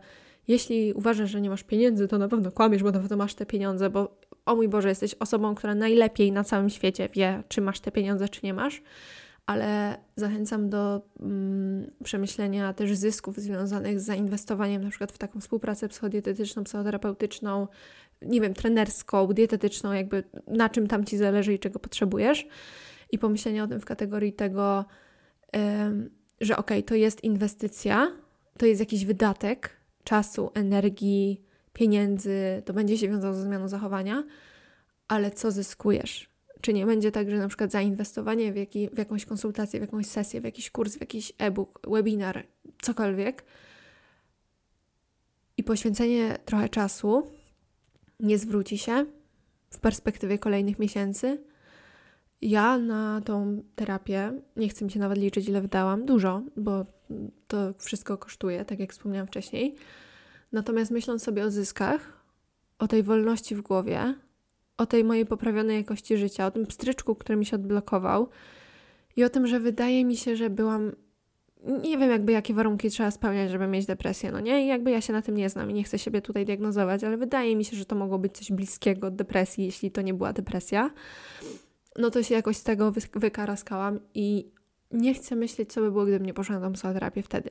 jeśli 0.48 0.92
uważasz, 0.92 1.30
że 1.30 1.40
nie 1.40 1.50
masz 1.50 1.62
pieniędzy, 1.62 2.08
to 2.08 2.18
na 2.18 2.28
pewno 2.28 2.50
kłamiesz, 2.50 2.82
bo 2.82 2.90
na 2.90 3.00
pewno 3.00 3.16
masz 3.16 3.34
te 3.34 3.46
pieniądze, 3.46 3.90
bo 3.90 4.20
o 4.46 4.56
mój 4.56 4.68
Boże, 4.68 4.88
jesteś 4.88 5.14
osobą, 5.14 5.54
która 5.54 5.74
najlepiej 5.74 6.32
na 6.32 6.44
całym 6.44 6.70
świecie 6.70 7.08
wie, 7.08 7.42
czy 7.48 7.60
masz 7.60 7.80
te 7.80 7.92
pieniądze, 7.92 8.28
czy 8.28 8.40
nie 8.44 8.54
masz. 8.54 8.82
Ale 9.46 9.98
zachęcam 10.16 10.70
do 10.70 11.02
mm, 11.20 11.90
przemyślenia 12.04 12.72
też 12.72 12.96
zysków 12.96 13.36
związanych 13.36 14.00
z 14.00 14.04
zainwestowaniem 14.04 14.82
na 14.82 14.90
przykład 14.90 15.12
w 15.12 15.18
taką 15.18 15.40
współpracę 15.40 15.88
psychodietetyczną, 15.88 16.64
psychoterapeutyczną, 16.64 17.68
nie 18.22 18.40
wiem, 18.40 18.54
trenerską, 18.54 19.26
dietetyczną, 19.26 19.92
jakby 19.92 20.24
na 20.46 20.68
czym 20.68 20.86
tam 20.86 21.04
ci 21.04 21.16
zależy 21.16 21.54
i 21.54 21.58
czego 21.58 21.78
potrzebujesz. 21.78 22.46
I 23.10 23.18
pomyślenia 23.18 23.64
o 23.64 23.66
tym 23.66 23.80
w 23.80 23.84
kategorii 23.84 24.32
tego, 24.32 24.84
że 26.40 26.56
okay, 26.56 26.82
to 26.82 26.94
jest 26.94 27.24
inwestycja, 27.24 28.12
to 28.58 28.66
jest 28.66 28.80
jakiś 28.80 29.04
wydatek 29.04 29.70
czasu, 30.04 30.50
energii, 30.54 31.42
pieniędzy, 31.72 32.62
to 32.64 32.72
będzie 32.72 32.98
się 32.98 33.08
wiązało 33.08 33.34
ze 33.34 33.42
zmianą 33.42 33.68
zachowania, 33.68 34.24
ale 35.08 35.30
co 35.30 35.50
zyskujesz? 35.50 36.28
Czy 36.60 36.72
nie 36.72 36.86
będzie 36.86 37.12
tak, 37.12 37.30
że 37.30 37.38
na 37.38 37.48
przykład 37.48 37.70
zainwestowanie 37.70 38.52
w, 38.52 38.56
jaki, 38.56 38.88
w 38.88 38.98
jakąś 38.98 39.24
konsultację, 39.24 39.80
w 39.80 39.82
jakąś 39.82 40.06
sesję, 40.06 40.40
w 40.40 40.44
jakiś 40.44 40.70
kurs, 40.70 40.96
w 40.96 41.00
jakiś 41.00 41.32
e-book, 41.38 41.80
webinar, 41.88 42.46
cokolwiek 42.82 43.44
i 45.56 45.64
poświęcenie 45.64 46.38
trochę 46.44 46.68
czasu 46.68 47.30
nie 48.20 48.38
zwróci 48.38 48.78
się 48.78 49.06
w 49.70 49.80
perspektywie 49.80 50.38
kolejnych 50.38 50.78
miesięcy, 50.78 51.38
ja 52.42 52.78
na 52.78 53.20
tą 53.24 53.62
terapię, 53.74 54.32
nie 54.56 54.68
chcę 54.68 54.84
mi 54.84 54.90
się 54.90 55.00
nawet 55.00 55.18
liczyć, 55.18 55.48
ile 55.48 55.60
wydałam, 55.60 56.06
dużo, 56.06 56.42
bo 56.56 56.86
to 57.48 57.74
wszystko 57.78 58.18
kosztuje, 58.18 58.64
tak 58.64 58.78
jak 58.78 58.92
wspomniałam 58.92 59.26
wcześniej. 59.26 59.74
Natomiast 60.52 60.90
myśląc 60.90 61.22
sobie 61.22 61.44
o 61.44 61.50
zyskach, 61.50 62.22
o 62.78 62.88
tej 62.88 63.02
wolności 63.02 63.54
w 63.54 63.60
głowie, 63.60 64.14
o 64.76 64.86
tej 64.86 65.04
mojej 65.04 65.26
poprawionej 65.26 65.76
jakości 65.76 66.16
życia, 66.16 66.46
o 66.46 66.50
tym 66.50 66.66
pstryczku, 66.66 67.14
który 67.14 67.36
mi 67.36 67.46
się 67.46 67.56
odblokował 67.56 68.28
i 69.16 69.24
o 69.24 69.28
tym, 69.28 69.46
że 69.46 69.60
wydaje 69.60 70.04
mi 70.04 70.16
się, 70.16 70.36
że 70.36 70.50
byłam. 70.50 70.92
Nie 71.82 71.98
wiem, 71.98 72.10
jakby 72.10 72.32
jakie 72.32 72.54
warunki 72.54 72.90
trzeba 72.90 73.10
spełniać, 73.10 73.50
żeby 73.50 73.66
mieć 73.66 73.86
depresję, 73.86 74.32
no 74.32 74.40
nie? 74.40 74.64
I 74.64 74.66
jakby 74.66 74.90
ja 74.90 75.00
się 75.00 75.12
na 75.12 75.22
tym 75.22 75.36
nie 75.36 75.48
znam 75.48 75.70
i 75.70 75.74
nie 75.74 75.84
chcę 75.84 75.98
siebie 75.98 76.22
tutaj 76.22 76.44
diagnozować, 76.44 77.04
ale 77.04 77.16
wydaje 77.16 77.56
mi 77.56 77.64
się, 77.64 77.76
że 77.76 77.84
to 77.84 77.96
mogło 77.96 78.18
być 78.18 78.32
coś 78.38 78.52
bliskiego 78.52 79.06
od 79.06 79.16
depresji, 79.16 79.64
jeśli 79.64 79.90
to 79.90 80.02
nie 80.02 80.14
była 80.14 80.32
depresja 80.32 80.90
no 81.98 82.10
to 82.10 82.22
się 82.22 82.34
jakoś 82.34 82.56
z 82.56 82.62
tego 82.62 82.92
wykaraskałam 83.14 84.00
i 84.14 84.50
nie 84.90 85.14
chcę 85.14 85.36
myśleć, 85.36 85.72
co 85.72 85.80
by 85.80 85.90
było, 85.90 86.04
gdybym 86.04 86.26
nie 86.26 86.34
poszła 86.34 86.58
na 86.58 86.66
tą 86.66 86.72
psychoterapię 86.72 87.22
wtedy. 87.22 87.50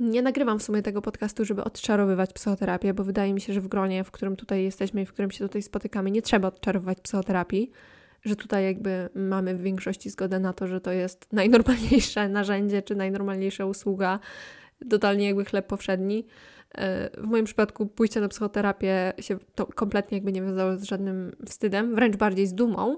Nie 0.00 0.22
nagrywam 0.22 0.58
w 0.58 0.62
sumie 0.62 0.82
tego 0.82 1.02
podcastu, 1.02 1.44
żeby 1.44 1.64
odczarowywać 1.64 2.32
psychoterapię, 2.32 2.94
bo 2.94 3.04
wydaje 3.04 3.34
mi 3.34 3.40
się, 3.40 3.52
że 3.52 3.60
w 3.60 3.68
gronie, 3.68 4.04
w 4.04 4.10
którym 4.10 4.36
tutaj 4.36 4.64
jesteśmy 4.64 5.02
i 5.02 5.06
w 5.06 5.12
którym 5.12 5.30
się 5.30 5.44
tutaj 5.44 5.62
spotykamy, 5.62 6.10
nie 6.10 6.22
trzeba 6.22 6.48
odczarowywać 6.48 7.00
psychoterapii, 7.00 7.70
że 8.22 8.36
tutaj 8.36 8.64
jakby 8.64 9.08
mamy 9.14 9.54
w 9.54 9.62
większości 9.62 10.10
zgodę 10.10 10.38
na 10.38 10.52
to, 10.52 10.66
że 10.66 10.80
to 10.80 10.92
jest 10.92 11.26
najnormalniejsze 11.32 12.28
narzędzie 12.28 12.82
czy 12.82 12.96
najnormalniejsza 12.96 13.66
usługa, 13.66 14.18
totalnie 14.90 15.26
jakby 15.26 15.44
chleb 15.44 15.66
powszedni. 15.66 16.26
W 17.18 17.26
moim 17.26 17.44
przypadku 17.44 17.86
pójście 17.86 18.20
na 18.20 18.28
psychoterapię 18.28 19.12
się 19.18 19.38
to 19.54 19.66
kompletnie 19.66 20.18
jakby 20.18 20.32
nie 20.32 20.42
wiązało 20.42 20.76
z 20.76 20.82
żadnym 20.82 21.36
wstydem, 21.46 21.94
wręcz 21.94 22.16
bardziej 22.16 22.46
z 22.46 22.54
dumą. 22.54 22.96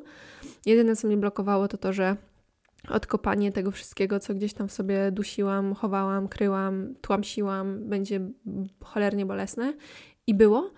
Jedyne, 0.66 0.96
co 0.96 1.06
mnie 1.06 1.16
blokowało, 1.16 1.68
to 1.68 1.78
to, 1.78 1.92
że 1.92 2.16
odkopanie 2.88 3.52
tego 3.52 3.70
wszystkiego, 3.70 4.20
co 4.20 4.34
gdzieś 4.34 4.54
tam 4.54 4.68
w 4.68 4.72
sobie 4.72 5.12
dusiłam, 5.12 5.74
chowałam, 5.74 6.28
kryłam, 6.28 6.94
tłamsiłam, 7.00 7.88
będzie 7.88 8.20
cholernie 8.84 9.26
bolesne. 9.26 9.74
I 10.26 10.34
było, 10.34 10.72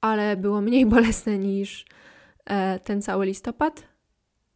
ale 0.00 0.36
było 0.36 0.60
mniej 0.60 0.86
bolesne 0.96 1.38
niż 1.38 1.84
e, 2.44 2.78
ten 2.78 3.02
cały 3.02 3.26
listopad 3.26 3.82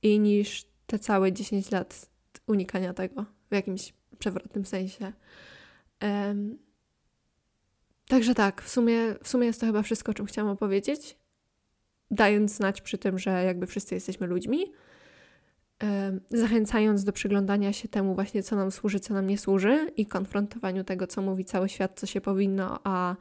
i 0.03 0.21
niż 0.21 0.65
te 0.87 0.99
całe 0.99 1.33
10 1.33 1.71
lat 1.71 2.11
unikania 2.47 2.95
tego 2.95 3.25
w 3.51 3.55
jakimś 3.55 3.95
przewrotnym 4.19 4.65
sensie. 4.65 5.13
Także 8.09 8.35
tak, 8.35 8.63
w 8.63 8.69
sumie, 8.69 9.15
w 9.23 9.29
sumie 9.29 9.47
jest 9.47 9.61
to 9.61 9.67
chyba 9.67 9.83
wszystko, 9.83 10.11
o 10.11 10.15
czym 10.15 10.27
chciałam 10.27 10.53
opowiedzieć, 10.53 11.17
dając 12.11 12.55
znać 12.55 12.81
przy 12.81 12.99
tym, 12.99 13.19
że 13.19 13.45
jakby 13.45 13.67
wszyscy 13.67 13.95
jesteśmy 13.95 14.27
ludźmi, 14.27 14.73
zachęcając 16.31 17.05
do 17.05 17.13
przyglądania 17.13 17.73
się 17.73 17.89
temu 17.89 18.15
właśnie, 18.15 18.43
co 18.43 18.57
nam 18.57 18.71
służy, 18.71 19.01
co 19.01 19.15
nam 19.15 19.27
nie 19.27 19.39
służy 19.39 19.91
i 19.97 20.07
konfrontowaniu 20.07 20.85
tego, 20.85 21.07
co 21.07 21.23
mówi 21.23 21.45
cały 21.45 21.69
świat, 21.69 22.01
co 22.01 22.07
się 22.07 22.21
powinno, 22.21 22.81
a 22.85 23.17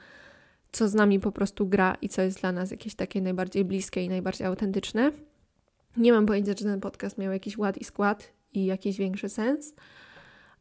co 0.71 0.87
z 0.87 0.93
nami 0.93 1.19
po 1.19 1.31
prostu 1.31 1.67
gra 1.67 1.97
i 2.01 2.09
co 2.09 2.21
jest 2.21 2.41
dla 2.41 2.51
nas 2.51 2.71
jakieś 2.71 2.95
takie 2.95 3.21
najbardziej 3.21 3.65
bliskie 3.65 4.03
i 4.03 4.09
najbardziej 4.09 4.47
autentyczne. 4.47 5.11
Nie 5.97 6.13
mam 6.13 6.25
pojęcia, 6.25 6.55
czy 6.55 6.63
ten 6.63 6.81
podcast 6.81 7.17
miał 7.17 7.33
jakiś 7.33 7.57
ład 7.57 7.77
i 7.77 7.83
skład 7.83 8.33
i 8.53 8.65
jakiś 8.65 8.97
większy 8.97 9.29
sens, 9.29 9.75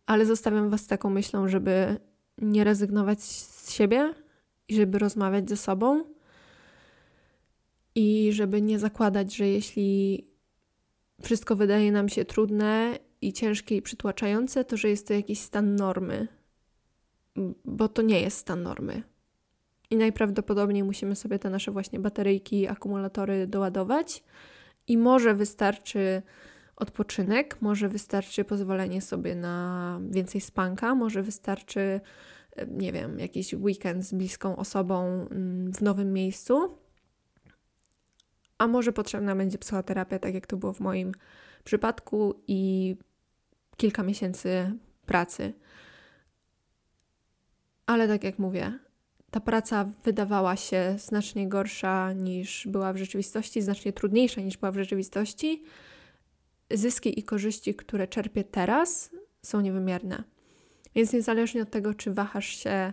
ale 0.06 0.26
zostawiam 0.26 0.70
Was 0.70 0.86
taką 0.86 1.10
myślą, 1.10 1.48
żeby 1.48 1.96
nie 2.38 2.64
rezygnować 2.64 3.22
z 3.22 3.72
siebie 3.72 4.14
i 4.68 4.74
żeby 4.74 4.98
rozmawiać 4.98 5.48
ze 5.48 5.56
sobą. 5.56 6.04
I 7.94 8.32
żeby 8.32 8.62
nie 8.62 8.78
zakładać, 8.78 9.36
że 9.36 9.48
jeśli 9.48 10.26
wszystko 11.22 11.56
wydaje 11.56 11.92
nam 11.92 12.08
się 12.08 12.24
trudne 12.24 12.98
i 13.20 13.32
ciężkie 13.32 13.76
i 13.76 13.82
przytłaczające, 13.82 14.64
to 14.64 14.76
że 14.76 14.88
jest 14.88 15.08
to 15.08 15.14
jakiś 15.14 15.40
stan 15.40 15.76
normy, 15.76 16.28
bo 17.64 17.88
to 17.88 18.02
nie 18.02 18.20
jest 18.20 18.38
stan 18.38 18.62
normy. 18.62 19.02
I 19.90 19.96
najprawdopodobniej 19.96 20.84
musimy 20.84 21.16
sobie 21.16 21.38
te 21.38 21.50
nasze 21.50 21.70
właśnie 21.70 22.00
bateryjki, 22.00 22.68
akumulatory 22.68 23.46
doładować, 23.46 24.24
i 24.86 24.98
może 24.98 25.34
wystarczy 25.34 26.22
odpoczynek, 26.76 27.56
może 27.60 27.88
wystarczy 27.88 28.44
pozwolenie 28.44 29.02
sobie 29.02 29.34
na 29.34 30.00
więcej 30.10 30.40
spanka, 30.40 30.94
może 30.94 31.22
wystarczy 31.22 32.00
nie 32.68 32.92
wiem, 32.92 33.18
jakiś 33.18 33.54
weekend 33.54 34.04
z 34.04 34.12
bliską 34.14 34.56
osobą 34.56 35.26
mm, 35.30 35.72
w 35.72 35.82
nowym 35.82 36.12
miejscu. 36.12 36.78
A 38.62 38.66
może 38.66 38.92
potrzebna 38.92 39.36
będzie 39.36 39.58
psychoterapia, 39.58 40.18
tak 40.18 40.34
jak 40.34 40.46
to 40.46 40.56
było 40.56 40.72
w 40.72 40.80
moim 40.80 41.12
przypadku, 41.64 42.42
i 42.48 42.96
kilka 43.76 44.02
miesięcy 44.02 44.72
pracy. 45.06 45.52
Ale 47.86 48.08
tak 48.08 48.24
jak 48.24 48.38
mówię, 48.38 48.78
ta 49.30 49.40
praca 49.40 49.84
wydawała 50.04 50.56
się 50.56 50.96
znacznie 50.98 51.48
gorsza 51.48 52.12
niż 52.12 52.66
była 52.66 52.92
w 52.92 52.96
rzeczywistości, 52.96 53.62
znacznie 53.62 53.92
trudniejsza 53.92 54.40
niż 54.40 54.56
była 54.56 54.72
w 54.72 54.76
rzeczywistości. 54.76 55.62
Zyski 56.70 57.20
i 57.20 57.22
korzyści, 57.22 57.74
które 57.74 58.08
czerpię 58.08 58.44
teraz, 58.44 59.10
są 59.42 59.60
niewymierne. 59.60 60.24
Więc 60.94 61.12
niezależnie 61.12 61.62
od 61.62 61.70
tego, 61.70 61.94
czy 61.94 62.12
wahasz 62.12 62.46
się, 62.46 62.92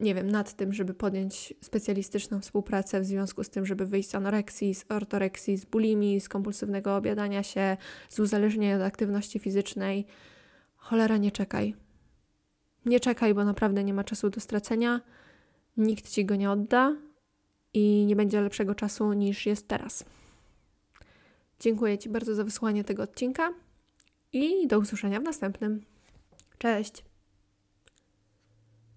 nie 0.00 0.14
wiem, 0.14 0.30
nad 0.30 0.56
tym, 0.56 0.72
żeby 0.72 0.94
podjąć 0.94 1.54
specjalistyczną 1.60 2.40
współpracę 2.40 3.00
w 3.00 3.04
związku 3.04 3.44
z 3.44 3.50
tym, 3.50 3.66
żeby 3.66 3.86
wyjść 3.86 4.10
z 4.10 4.14
anoreksji, 4.14 4.74
z 4.74 4.84
ortoreksji, 4.88 5.56
z 5.56 5.64
bulimii, 5.64 6.20
z 6.20 6.28
kompulsywnego 6.28 6.96
obiadania 6.96 7.42
się, 7.42 7.76
z 8.08 8.20
uzależnienia 8.20 8.76
od 8.76 8.82
aktywności 8.82 9.38
fizycznej, 9.38 10.06
cholera, 10.76 11.16
nie 11.16 11.30
czekaj. 11.30 11.74
Nie 12.86 13.00
czekaj, 13.00 13.34
bo 13.34 13.44
naprawdę 13.44 13.84
nie 13.84 13.94
ma 13.94 14.04
czasu 14.04 14.30
do 14.30 14.40
stracenia, 14.40 15.00
nikt 15.76 16.10
ci 16.10 16.24
go 16.24 16.36
nie 16.36 16.50
odda 16.50 16.96
i 17.74 18.04
nie 18.06 18.16
będzie 18.16 18.40
lepszego 18.40 18.74
czasu 18.74 19.12
niż 19.12 19.46
jest 19.46 19.68
teraz. 19.68 20.04
Dziękuję 21.60 21.98
Ci 21.98 22.08
bardzo 22.08 22.34
za 22.34 22.44
wysłuchanie 22.44 22.84
tego 22.84 23.02
odcinka 23.02 23.54
i 24.32 24.66
do 24.66 24.78
usłyszenia 24.78 25.20
w 25.20 25.22
następnym. 25.22 25.84
Cześć! 26.58 27.11